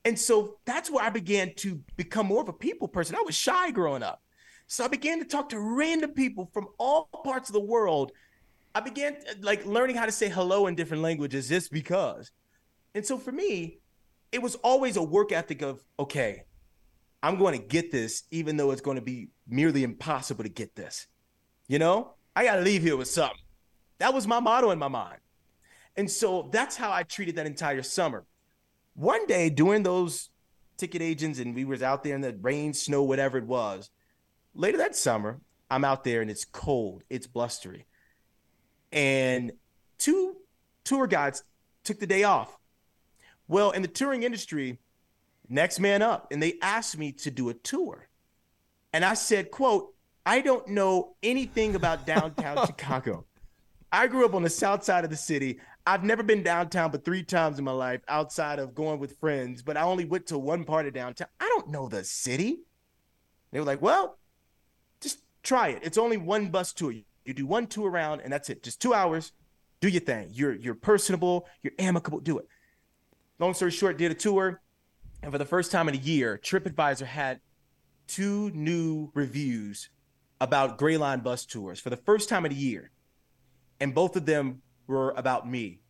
[0.05, 3.17] And so that's where I began to become more of a people person.
[3.17, 4.23] I was shy growing up.
[4.67, 8.13] So I began to talk to random people from all parts of the world.
[8.75, 12.31] I began like learning how to say hello in different languages just because.
[12.95, 13.79] And so for me,
[14.33, 16.45] it was always a work ethic of, okay,
[17.25, 20.77] I'm going to get this, even though it's going to be merely impossible to get
[20.77, 21.07] this.
[21.69, 23.39] You know, I got to leave here with something.
[23.97, 25.21] That was my motto in my mind.
[25.97, 28.27] And so that's how I treated that entire summer.
[28.93, 30.29] One day during those
[30.77, 33.89] ticket agents and we was out there in the rain, snow, whatever it was,
[34.55, 37.87] later that summer, I'm out there and it's cold, it's blustery.
[38.93, 39.53] And
[39.97, 40.37] two
[40.85, 41.43] tour guides
[41.85, 42.55] took the day off.
[43.49, 44.79] Well, in the touring industry,
[45.49, 46.29] next man up.
[46.31, 48.09] And they asked me to do a tour.
[48.93, 49.95] And I said, quote,
[50.27, 53.27] I don't know anything about downtown Chicago.
[53.93, 55.61] I grew up on the south side of the city.
[55.87, 59.63] I've never been downtown but three times in my life outside of going with friends,
[59.63, 61.29] but I only went to one part of downtown.
[61.39, 62.61] I don't know the city.
[63.53, 64.19] They were like, well,
[65.01, 65.81] just try it.
[65.83, 66.93] It's only one bus tour.
[67.25, 68.63] You do one tour around and that's it.
[68.63, 69.33] Just two hours.
[69.81, 70.31] Do your thing.
[70.33, 72.49] You're you're personable, you're amicable, do it.
[73.39, 74.63] Long story short, did a tour.
[75.25, 77.41] And for the first time in a year, TripAdvisor had
[78.07, 79.89] two new reviews
[80.39, 82.91] about Gray Line bus tours for the first time in a year.
[83.81, 85.81] And both of them were about me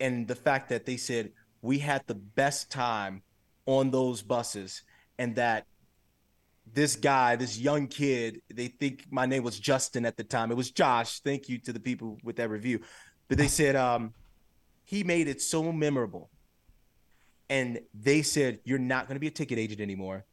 [0.00, 1.30] and the fact that they said
[1.62, 3.22] we had the best time
[3.64, 4.82] on those buses
[5.20, 5.66] and that
[6.72, 10.50] this guy, this young kid, they think my name was Justin at the time.
[10.50, 11.20] It was Josh.
[11.20, 12.80] Thank you to the people with that review.
[13.28, 14.14] But they said um,
[14.82, 16.28] he made it so memorable.
[17.50, 20.24] And they said, You're not going to be a ticket agent anymore.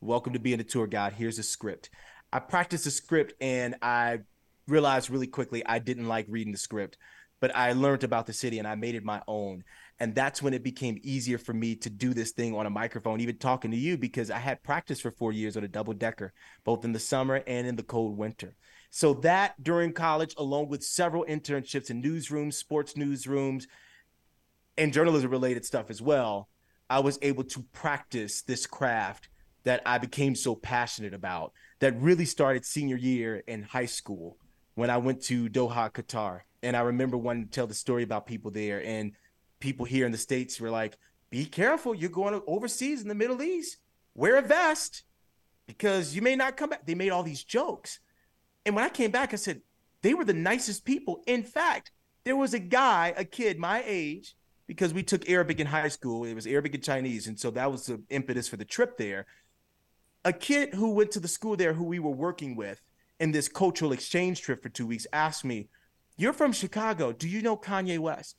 [0.00, 1.12] Welcome to being a tour guide.
[1.12, 1.90] Here's a script.
[2.32, 4.20] I practiced the script and I
[4.66, 6.98] realized really quickly I didn't like reading the script,
[7.38, 9.62] but I learned about the city and I made it my own.
[10.00, 13.20] And that's when it became easier for me to do this thing on a microphone,
[13.20, 16.32] even talking to you, because I had practiced for four years on a double decker,
[16.64, 18.56] both in the summer and in the cold winter.
[18.90, 23.66] So that during college, along with several internships in newsrooms, sports newsrooms,
[24.76, 26.48] and journalism related stuff as well,
[26.88, 29.28] I was able to practice this craft
[29.64, 34.38] that I became so passionate about that really started senior year in high school
[34.74, 36.40] when I went to Doha, Qatar.
[36.62, 39.12] And I remember wanting to tell the story about people there and
[39.60, 40.96] people here in the States were like,
[41.30, 43.76] be careful, you're going overseas in the Middle East.
[44.14, 45.04] Wear a vest
[45.66, 46.84] because you may not come back.
[46.84, 48.00] They made all these jokes.
[48.66, 49.60] And when I came back, I said,
[50.02, 51.22] they were the nicest people.
[51.26, 51.92] In fact,
[52.24, 54.34] there was a guy, a kid my age,
[54.70, 56.24] because we took Arabic in high school.
[56.24, 57.26] It was Arabic and Chinese.
[57.26, 59.26] And so that was the impetus for the trip there.
[60.24, 62.80] A kid who went to the school there who we were working with
[63.18, 65.70] in this cultural exchange trip for two weeks asked me,
[66.16, 67.10] You're from Chicago.
[67.10, 68.36] Do you know Kanye West?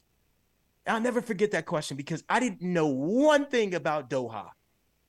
[0.88, 4.52] I'll never forget that question because I didn't know one thing about Doha,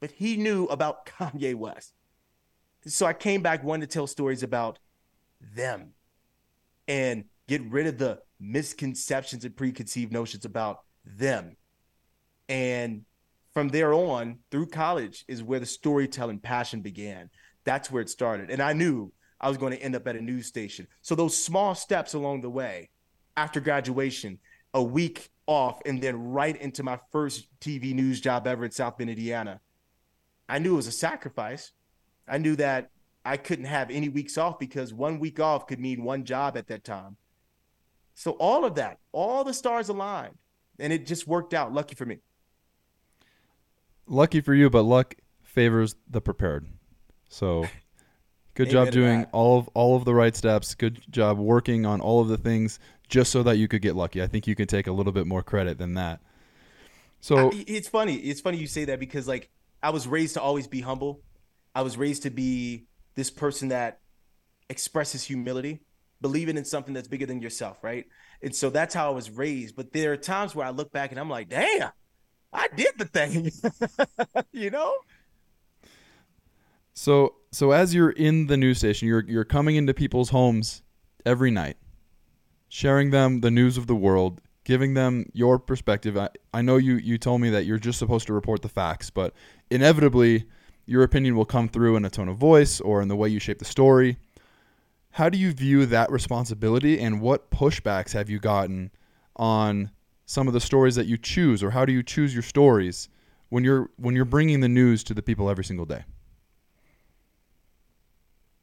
[0.00, 1.92] but he knew about Kanye West.
[2.84, 4.80] So I came back wanting to tell stories about
[5.54, 5.92] them
[6.88, 11.56] and get rid of the misconceptions and preconceived notions about them.
[12.48, 13.04] And
[13.52, 17.30] from there on, through college, is where the storytelling passion began.
[17.64, 18.50] That's where it started.
[18.50, 20.86] And I knew I was going to end up at a news station.
[21.02, 22.90] So those small steps along the way,
[23.36, 24.38] after graduation,
[24.74, 28.96] a week off and then right into my first TV news job ever in South
[28.96, 29.60] Bend, Indiana.
[30.48, 31.72] I knew it was a sacrifice.
[32.28, 32.90] I knew that
[33.24, 36.68] I couldn't have any weeks off because one week off could mean one job at
[36.68, 37.16] that time.
[38.14, 40.36] So all of that, all the stars aligned,
[40.82, 41.72] and it just worked out.
[41.72, 42.18] Lucky for me.
[44.06, 46.66] Lucky for you, but luck favors the prepared.
[47.28, 47.66] So
[48.54, 50.74] good job doing all of all of the right steps.
[50.74, 54.22] Good job working on all of the things just so that you could get lucky.
[54.22, 56.20] I think you can take a little bit more credit than that.
[57.20, 58.16] So I, it's funny.
[58.16, 59.50] It's funny you say that because like
[59.82, 61.22] I was raised to always be humble.
[61.74, 64.00] I was raised to be this person that
[64.68, 65.80] expresses humility,
[66.20, 68.06] believing in something that's bigger than yourself, right?
[68.42, 69.76] And so that's how I was raised.
[69.76, 71.90] But there are times where I look back and I'm like, damn,
[72.52, 73.52] I did the thing.
[74.52, 74.94] you know?
[76.94, 80.82] So so as you're in the news station, you're you're coming into people's homes
[81.24, 81.76] every night
[82.72, 86.16] sharing them the news of the world, giving them your perspective.
[86.16, 89.10] I, I know you, you told me that you're just supposed to report the facts,
[89.10, 89.34] but
[89.70, 90.46] inevitably
[90.86, 93.38] your opinion will come through in a tone of voice or in the way you
[93.38, 94.16] shape the story.
[95.12, 98.90] How do you view that responsibility and what pushbacks have you gotten
[99.36, 99.90] on
[100.24, 103.10] some of the stories that you choose or how do you choose your stories
[103.50, 106.04] when you're when you're bringing the news to the people every single day?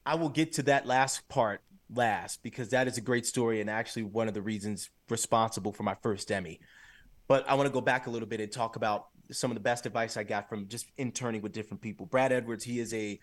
[0.08, 1.62] I will get to that last part
[1.94, 5.84] last because that is a great story and actually one of the reasons responsible for
[5.84, 6.60] my first Emmy.
[7.28, 9.62] But I want to go back a little bit and talk about some of the
[9.62, 12.08] best advice I got from just interning with different people.
[12.08, 13.20] Brad Edwards, he is a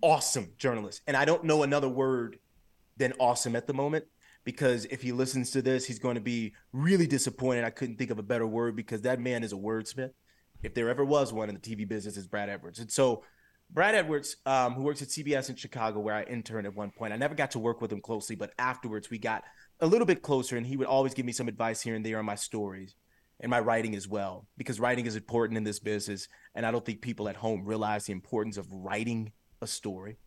[0.00, 2.38] awesome journalist, and I don't know another word
[2.96, 4.04] than awesome at the moment
[4.44, 7.64] because if he listens to this, he's going to be really disappointed.
[7.64, 10.12] I couldn't think of a better word because that man is a wordsmith.
[10.62, 12.78] If there ever was one in the TV business, is Brad Edwards.
[12.78, 13.24] And so
[13.70, 17.12] Brad Edwards, um, who works at CBS in Chicago, where I interned at one point,
[17.12, 19.44] I never got to work with him closely, but afterwards we got
[19.80, 22.18] a little bit closer, and he would always give me some advice here and there
[22.18, 22.94] on my stories
[23.40, 26.84] and my writing as well, because writing is important in this business, and I don't
[26.84, 30.18] think people at home realize the importance of writing a story.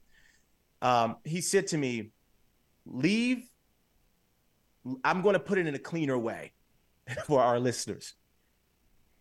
[0.82, 2.12] Um, he said to me,
[2.86, 3.48] "Leave."
[5.04, 6.54] I'm going to put it in a cleaner way
[7.26, 8.14] for our listeners.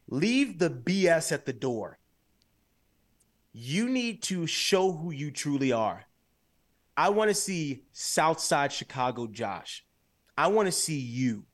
[0.09, 1.99] Leave the BS at the door
[3.55, 6.05] you need to show who you truly are.
[6.97, 9.87] I want to see Southside Chicago Josh.
[10.37, 11.47] I want to see you.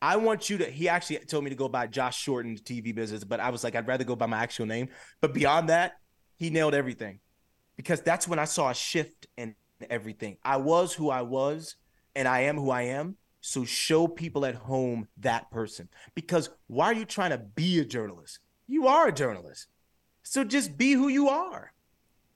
[0.00, 0.66] I want you to.
[0.66, 3.48] He actually told me to go by Josh Short in the TV business, but I
[3.48, 4.90] was like, I'd rather go by my actual name.
[5.20, 5.94] But beyond that,
[6.38, 7.20] he nailed everything
[7.76, 9.54] because that's when I saw a shift in
[9.90, 10.38] everything.
[10.44, 11.76] I was who I was,
[12.14, 13.16] and I am who I am.
[13.40, 17.84] So show people at home that person because why are you trying to be a
[17.84, 18.40] journalist?
[18.66, 19.66] You are a journalist.
[20.22, 21.72] So just be who you are.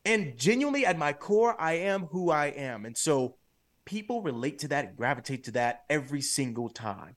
[0.04, 2.86] And genuinely, at my core, I am who I am.
[2.86, 3.36] And so
[3.84, 7.16] people relate to that and gravitate to that every single time.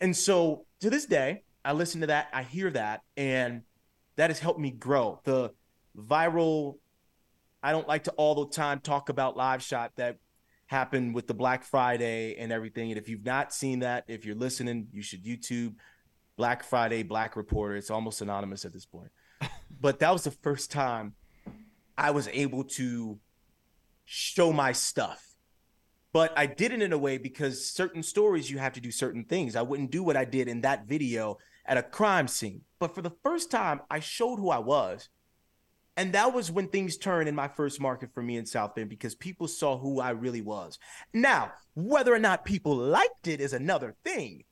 [0.00, 3.62] And so to this day, I listen to that, I hear that, and
[4.16, 5.20] that has helped me grow.
[5.24, 5.52] The
[5.98, 6.78] viral,
[7.62, 10.18] I don't like to all the time talk about live shot that
[10.66, 12.90] happened with the Black Friday and everything.
[12.90, 15.74] And if you've not seen that, if you're listening, you should YouTube
[16.36, 17.76] Black Friday, Black Reporter.
[17.76, 19.10] It's almost anonymous at this point.
[19.80, 21.14] but that was the first time
[21.96, 23.18] I was able to
[24.04, 25.24] show my stuff.
[26.12, 29.24] But I did it in a way because certain stories you have to do certain
[29.24, 29.56] things.
[29.56, 32.62] I wouldn't do what I did in that video at a crime scene.
[32.78, 35.08] But for the first time, I showed who I was.
[35.98, 38.88] And that was when things turned in my first market for me in South Bend
[38.88, 40.78] because people saw who I really was.
[41.12, 44.44] Now, whether or not people liked it is another thing.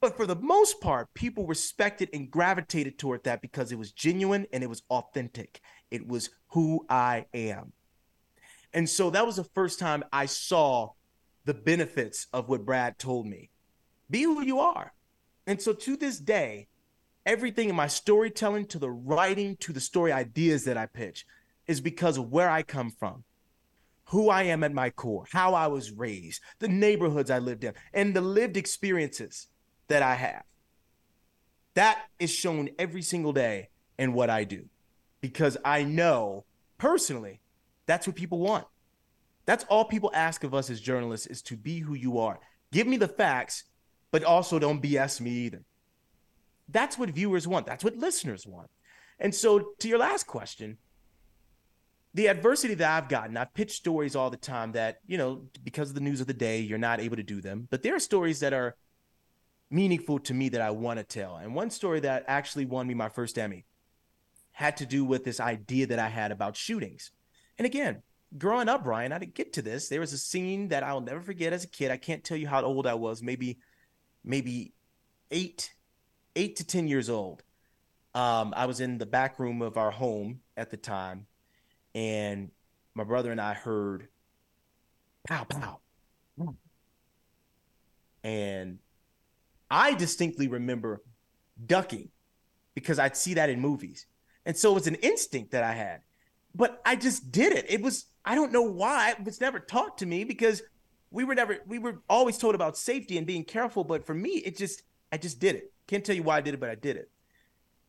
[0.00, 4.46] But for the most part, people respected and gravitated toward that because it was genuine
[4.52, 5.60] and it was authentic.
[5.90, 7.72] It was who I am.
[8.72, 10.90] And so that was the first time I saw
[11.46, 13.50] the benefits of what Brad told me.
[14.08, 14.92] Be who you are.
[15.48, 16.68] And so to this day,
[17.26, 21.26] everything in my storytelling, to the writing, to the story ideas that I pitch,
[21.66, 23.24] is because of where I come from,
[24.06, 27.74] who I am at my core, how I was raised, the neighborhoods I lived in,
[27.92, 29.48] and the lived experiences
[29.88, 30.44] that I have.
[31.74, 34.68] That is shown every single day in what I do
[35.20, 36.44] because I know
[36.76, 37.40] personally
[37.86, 38.66] that's what people want.
[39.46, 42.38] That's all people ask of us as journalists is to be who you are.
[42.70, 43.64] Give me the facts,
[44.10, 45.64] but also don't BS me either.
[46.72, 47.66] That's what viewers want.
[47.66, 48.70] That's what listeners want.
[49.18, 50.78] And so, to your last question,
[52.14, 55.90] the adversity that I've gotten, I've pitched stories all the time that, you know, because
[55.90, 57.68] of the news of the day, you're not able to do them.
[57.70, 58.76] But there are stories that are
[59.70, 61.36] meaningful to me that I want to tell.
[61.36, 63.64] And one story that actually won me my first Emmy
[64.52, 67.10] had to do with this idea that I had about shootings.
[67.58, 68.02] And again,
[68.36, 69.88] growing up, Ryan, I didn't get to this.
[69.88, 71.90] There was a scene that I'll never forget as a kid.
[71.90, 73.58] I can't tell you how old I was, maybe,
[74.22, 74.74] maybe
[75.30, 75.72] eight,
[76.36, 77.42] eight to 10 years old.
[78.14, 81.26] Um, I was in the back room of our home at the time,
[81.94, 82.50] and
[82.94, 84.08] my brother and I heard
[85.26, 85.80] pow, pow.
[88.24, 88.78] And
[89.70, 91.02] I distinctly remember
[91.64, 92.10] ducking
[92.74, 94.06] because I'd see that in movies.
[94.44, 96.02] And so it was an instinct that I had.
[96.54, 97.66] But I just did it.
[97.68, 99.12] It was, I don't know why.
[99.12, 100.62] It was never taught to me because
[101.10, 103.84] we were never, we were always told about safety and being careful.
[103.84, 104.82] But for me, it just,
[105.12, 105.72] I just did it.
[105.86, 107.10] Can't tell you why I did it, but I did it.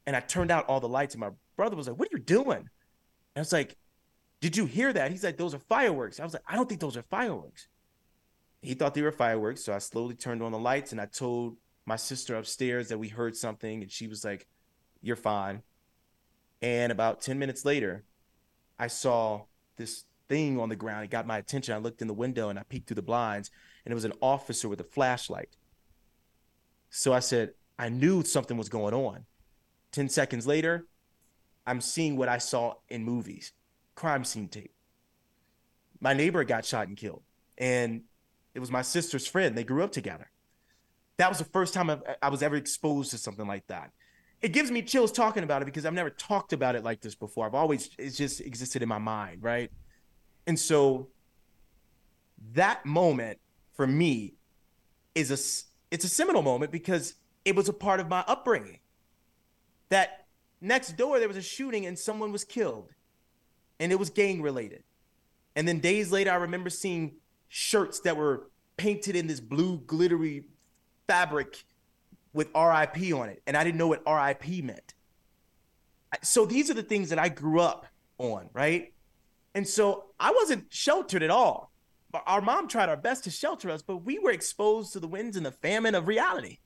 [0.06, 2.24] And I turned out all the lights, and my brother was like, What are you
[2.24, 2.58] doing?
[2.58, 2.70] And
[3.38, 3.78] I was like,
[4.42, 5.12] Did you hear that?
[5.12, 6.20] He's like, Those are fireworks.
[6.20, 7.68] I was like, I don't think those are fireworks.
[8.62, 9.64] He thought they were fireworks.
[9.64, 13.10] So I slowly turned on the lights and I told my sister upstairs that we
[13.10, 14.48] heard something and she was like,
[15.02, 15.64] You're fine.
[16.62, 18.04] And about 10 minutes later,
[18.80, 19.44] I saw
[19.78, 21.04] this thing on the ground.
[21.04, 21.74] It got my attention.
[21.74, 23.52] I looked in the window and I peeked through the blinds,
[23.86, 25.50] and it was an officer with a flashlight.
[26.96, 29.26] So I said, I knew something was going on.
[29.91, 30.86] 10 seconds later,
[31.66, 33.54] I'm seeing what I saw in movies
[33.96, 34.74] crime scene tape.
[36.00, 37.22] My neighbor got shot and killed,
[37.58, 38.02] and
[38.56, 39.56] it was my sister's friend.
[39.56, 40.32] They grew up together
[41.18, 41.89] that was the first time
[42.22, 43.91] I was ever exposed to something like that.
[44.41, 47.16] It gives me chills talking about it because I've never talked about it like this
[47.16, 47.46] before.
[47.46, 49.72] I've always it's just existed in my mind, right?
[50.48, 51.10] And so
[52.54, 53.39] that moment
[53.74, 54.34] for me
[55.16, 55.38] is a
[55.94, 57.14] it's a seminal moment because
[57.46, 58.80] it was a part of my upbringing.
[59.89, 60.26] That
[60.60, 62.89] next door there was a shooting and someone was killed,
[63.80, 64.84] and it was gang related.
[65.56, 67.18] And then days later, I remember seeing
[67.48, 70.46] shirts that were painted in this blue glittery
[71.08, 71.64] fabric
[72.34, 74.96] with RIP on it, and I didn't know what RIP meant.
[76.24, 77.86] So these are the things that I grew up
[78.18, 78.94] on, right?
[79.54, 81.72] And so I wasn't sheltered at all.
[82.14, 85.36] Our mom tried our best to shelter us, but we were exposed to the winds
[85.36, 86.59] and the famine of reality.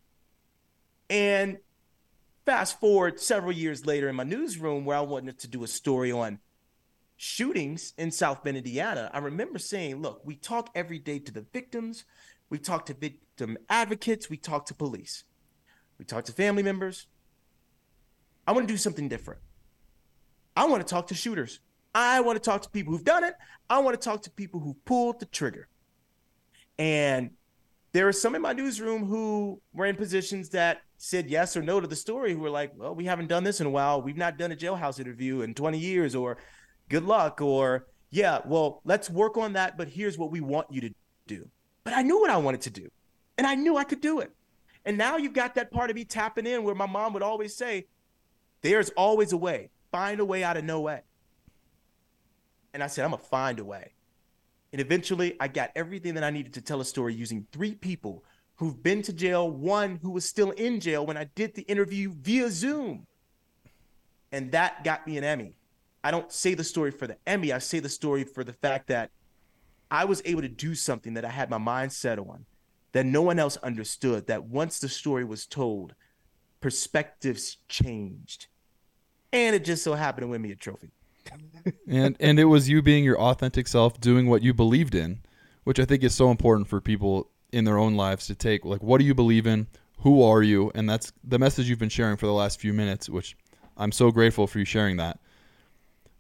[1.10, 1.60] And
[2.46, 6.12] fast forward several years later in my newsroom where I wanted to do a story
[6.12, 6.40] on
[7.18, 11.46] shootings in South Bend, Indiana, I remember saying, look, we talk every day to the
[11.54, 12.06] victims,
[12.50, 15.24] we talk to victim advocates, we talk to police,
[15.98, 17.08] we talk to family members.
[18.46, 19.42] I want to do something different.
[20.56, 21.60] I want to talk to shooters.
[21.98, 23.34] I want to talk to people who've done it.
[23.72, 25.68] I want to talk to people who pulled the trigger.
[26.78, 27.32] And
[27.92, 31.80] there are some in my newsroom who were in positions that said yes or no
[31.80, 34.00] to the story who were like, well, we haven't done this in a while.
[34.00, 36.38] We've not done a jailhouse interview in 20 years, or
[36.88, 40.82] good luck, or yeah, well, let's work on that, but here's what we want you
[40.82, 40.92] to
[41.26, 41.50] do.
[41.84, 42.90] But I knew what I wanted to do,
[43.40, 44.32] and I knew I could do it.
[44.86, 47.56] And now you've got that part of me tapping in where my mom would always
[47.56, 47.88] say,
[48.62, 49.72] There's always a way.
[49.92, 51.02] Find a way out of no way.
[52.78, 53.94] And I said, I'm to find a way.
[54.72, 58.24] And eventually, I got everything that I needed to tell a story using three people
[58.58, 62.12] who've been to jail, one who was still in jail when I did the interview
[62.12, 63.08] via Zoom.
[64.32, 65.56] And that got me an Emmy.
[66.04, 68.90] I don't say the story for the Emmy, I say the story for the fact
[68.90, 69.10] that
[69.90, 72.46] I was able to do something that I had my mind set on,
[72.92, 75.96] that no one else understood, that once the story was told,
[76.62, 78.46] perspectives changed.
[79.34, 80.92] And it just so happened to win me a trophy.
[81.88, 85.22] And and it was you being your authentic self, doing what you believed in,
[85.64, 88.66] which I think is so important for people in their own lives to take.
[88.66, 89.68] Like, what do you believe in?
[90.00, 90.72] Who are you?
[90.76, 93.36] And that's the message you've been sharing for the last few minutes, which
[93.76, 95.20] I'm so grateful for you sharing that.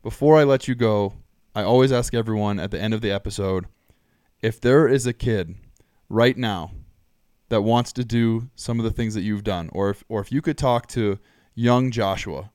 [0.03, 1.14] Before I let you go,
[1.55, 3.66] I always ask everyone at the end of the episode
[4.41, 5.55] if there is a kid
[6.10, 6.72] right now
[7.49, 10.32] that wants to do some of the things that you've done, or if, or if
[10.32, 11.18] you could talk to
[11.55, 12.51] young Joshua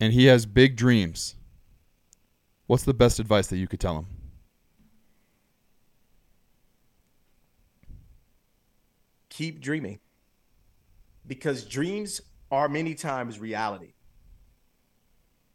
[0.00, 1.34] and he has big dreams,
[2.66, 4.06] what's the best advice that you could tell him?
[9.28, 10.00] Keep dreaming
[11.26, 12.20] because dreams
[12.50, 13.92] are many times reality.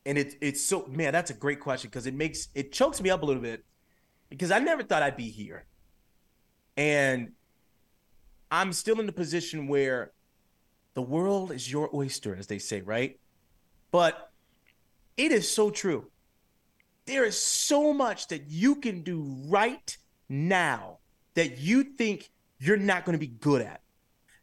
[0.06, 3.10] And it, it's so, man, that's a great question because it makes, it chokes me
[3.10, 3.64] up a little bit
[4.30, 5.66] because I never thought I'd be here.
[6.78, 7.34] And
[8.50, 10.12] I'm still in the position where
[10.94, 13.20] the world is your oyster, as they say, right?
[13.92, 14.31] But
[15.18, 16.08] it is so true.
[17.06, 19.98] There is so much that you can do right
[20.30, 21.00] now
[21.34, 23.82] that you think you're not going to be good at.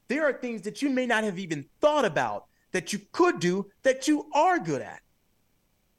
[0.09, 3.71] There are things that you may not have even thought about that you could do
[3.83, 5.01] that you are good at.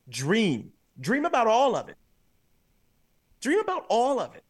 [0.10, 0.72] Dream.
[1.00, 1.98] Dream about all of it.
[3.42, 4.44] Dream about all of it.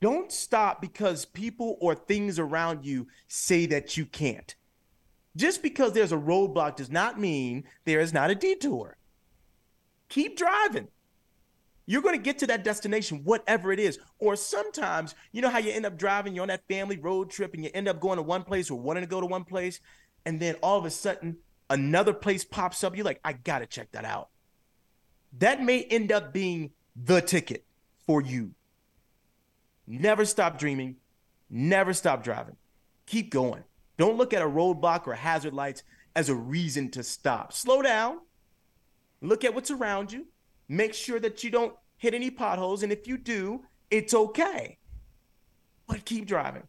[0.00, 4.54] Don't stop because people or things around you say that you can't.
[5.36, 8.96] Just because there's a roadblock does not mean there is not a detour.
[10.10, 10.88] Keep driving.
[11.86, 13.98] You're going to get to that destination, whatever it is.
[14.18, 17.54] Or sometimes, you know how you end up driving, you're on that family road trip
[17.54, 19.80] and you end up going to one place or wanting to go to one place.
[20.26, 21.38] And then all of a sudden,
[21.68, 22.94] another place pops up.
[22.94, 24.28] You're like, I got to check that out.
[25.38, 27.64] That may end up being the ticket
[28.06, 28.52] for you.
[29.86, 30.96] Never stop dreaming.
[31.48, 32.56] Never stop driving.
[33.06, 33.64] Keep going.
[33.96, 35.82] Don't look at a roadblock or hazard lights
[36.14, 37.52] as a reason to stop.
[37.52, 38.18] Slow down.
[39.20, 40.26] Look at what's around you.
[40.68, 42.82] Make sure that you don't hit any potholes.
[42.82, 44.78] And if you do, it's okay.
[45.86, 46.62] But keep driving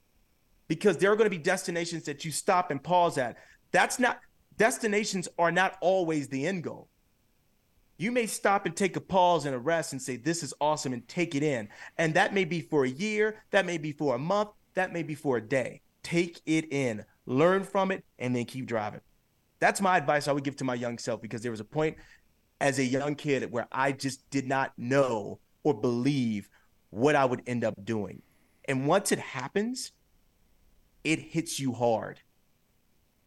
[0.67, 3.37] because there are going to be destinations that you stop and pause at.
[3.71, 4.19] That's not,
[4.57, 6.89] destinations are not always the end goal.
[7.97, 10.91] You may stop and take a pause and a rest and say, This is awesome,
[10.91, 11.69] and take it in.
[11.99, 15.03] And that may be for a year, that may be for a month, that may
[15.03, 15.81] be for a day.
[16.01, 19.01] Take it in, learn from it, and then keep driving.
[19.59, 21.97] That's my advice I would give to my young self because there was a point
[22.61, 26.47] as a young kid where I just did not know or believe
[26.91, 28.21] what I would end up doing.
[28.65, 29.91] And once it happens,
[31.03, 32.19] it hits you hard.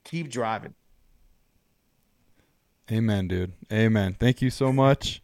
[0.05, 0.75] Keep driving.
[2.91, 3.53] Amen, dude.
[3.73, 4.15] Amen.
[4.19, 5.21] Thank you so much.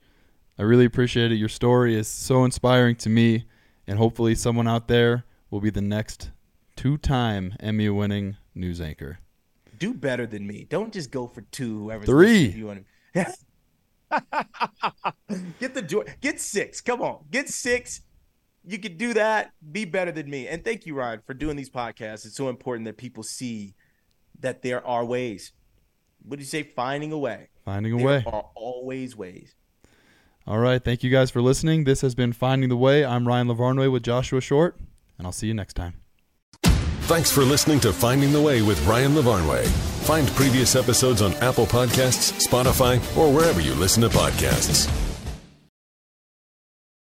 [0.58, 1.36] I really appreciate it.
[1.36, 3.44] Your story is so inspiring to me,
[3.86, 6.30] and hopefully, someone out there will be the next
[6.74, 9.20] two time Emmy winning news anchor.
[9.78, 10.66] Do better than me.
[10.68, 11.84] Don't just go for two.
[11.84, 12.48] Whoever's Three.
[12.48, 12.86] You want
[15.60, 16.04] get the joy.
[16.20, 16.80] Get six.
[16.80, 17.24] Come on.
[17.30, 18.02] Get six.
[18.64, 19.52] You could do that.
[19.72, 20.48] Be better than me.
[20.48, 22.26] And thank you, Ryan, for doing these podcasts.
[22.26, 23.74] It's so important that people see
[24.40, 25.52] that there are ways.
[26.22, 26.62] What do you say?
[26.62, 27.48] Finding a way.
[27.64, 28.02] Finding a way.
[28.02, 28.24] there way.
[28.32, 29.54] are always ways.
[30.46, 30.82] All right.
[30.82, 31.84] Thank you guys for listening.
[31.84, 33.04] This has been Finding the Way.
[33.04, 34.78] I'm Ryan Lavarnway with Joshua Short,
[35.16, 35.94] and I'll see you next time.
[37.10, 39.66] Thanks for listening to Finding the Way with Ryan Lavarnway.
[40.06, 44.86] Find previous episodes on Apple Podcasts, Spotify, or wherever you listen to podcasts.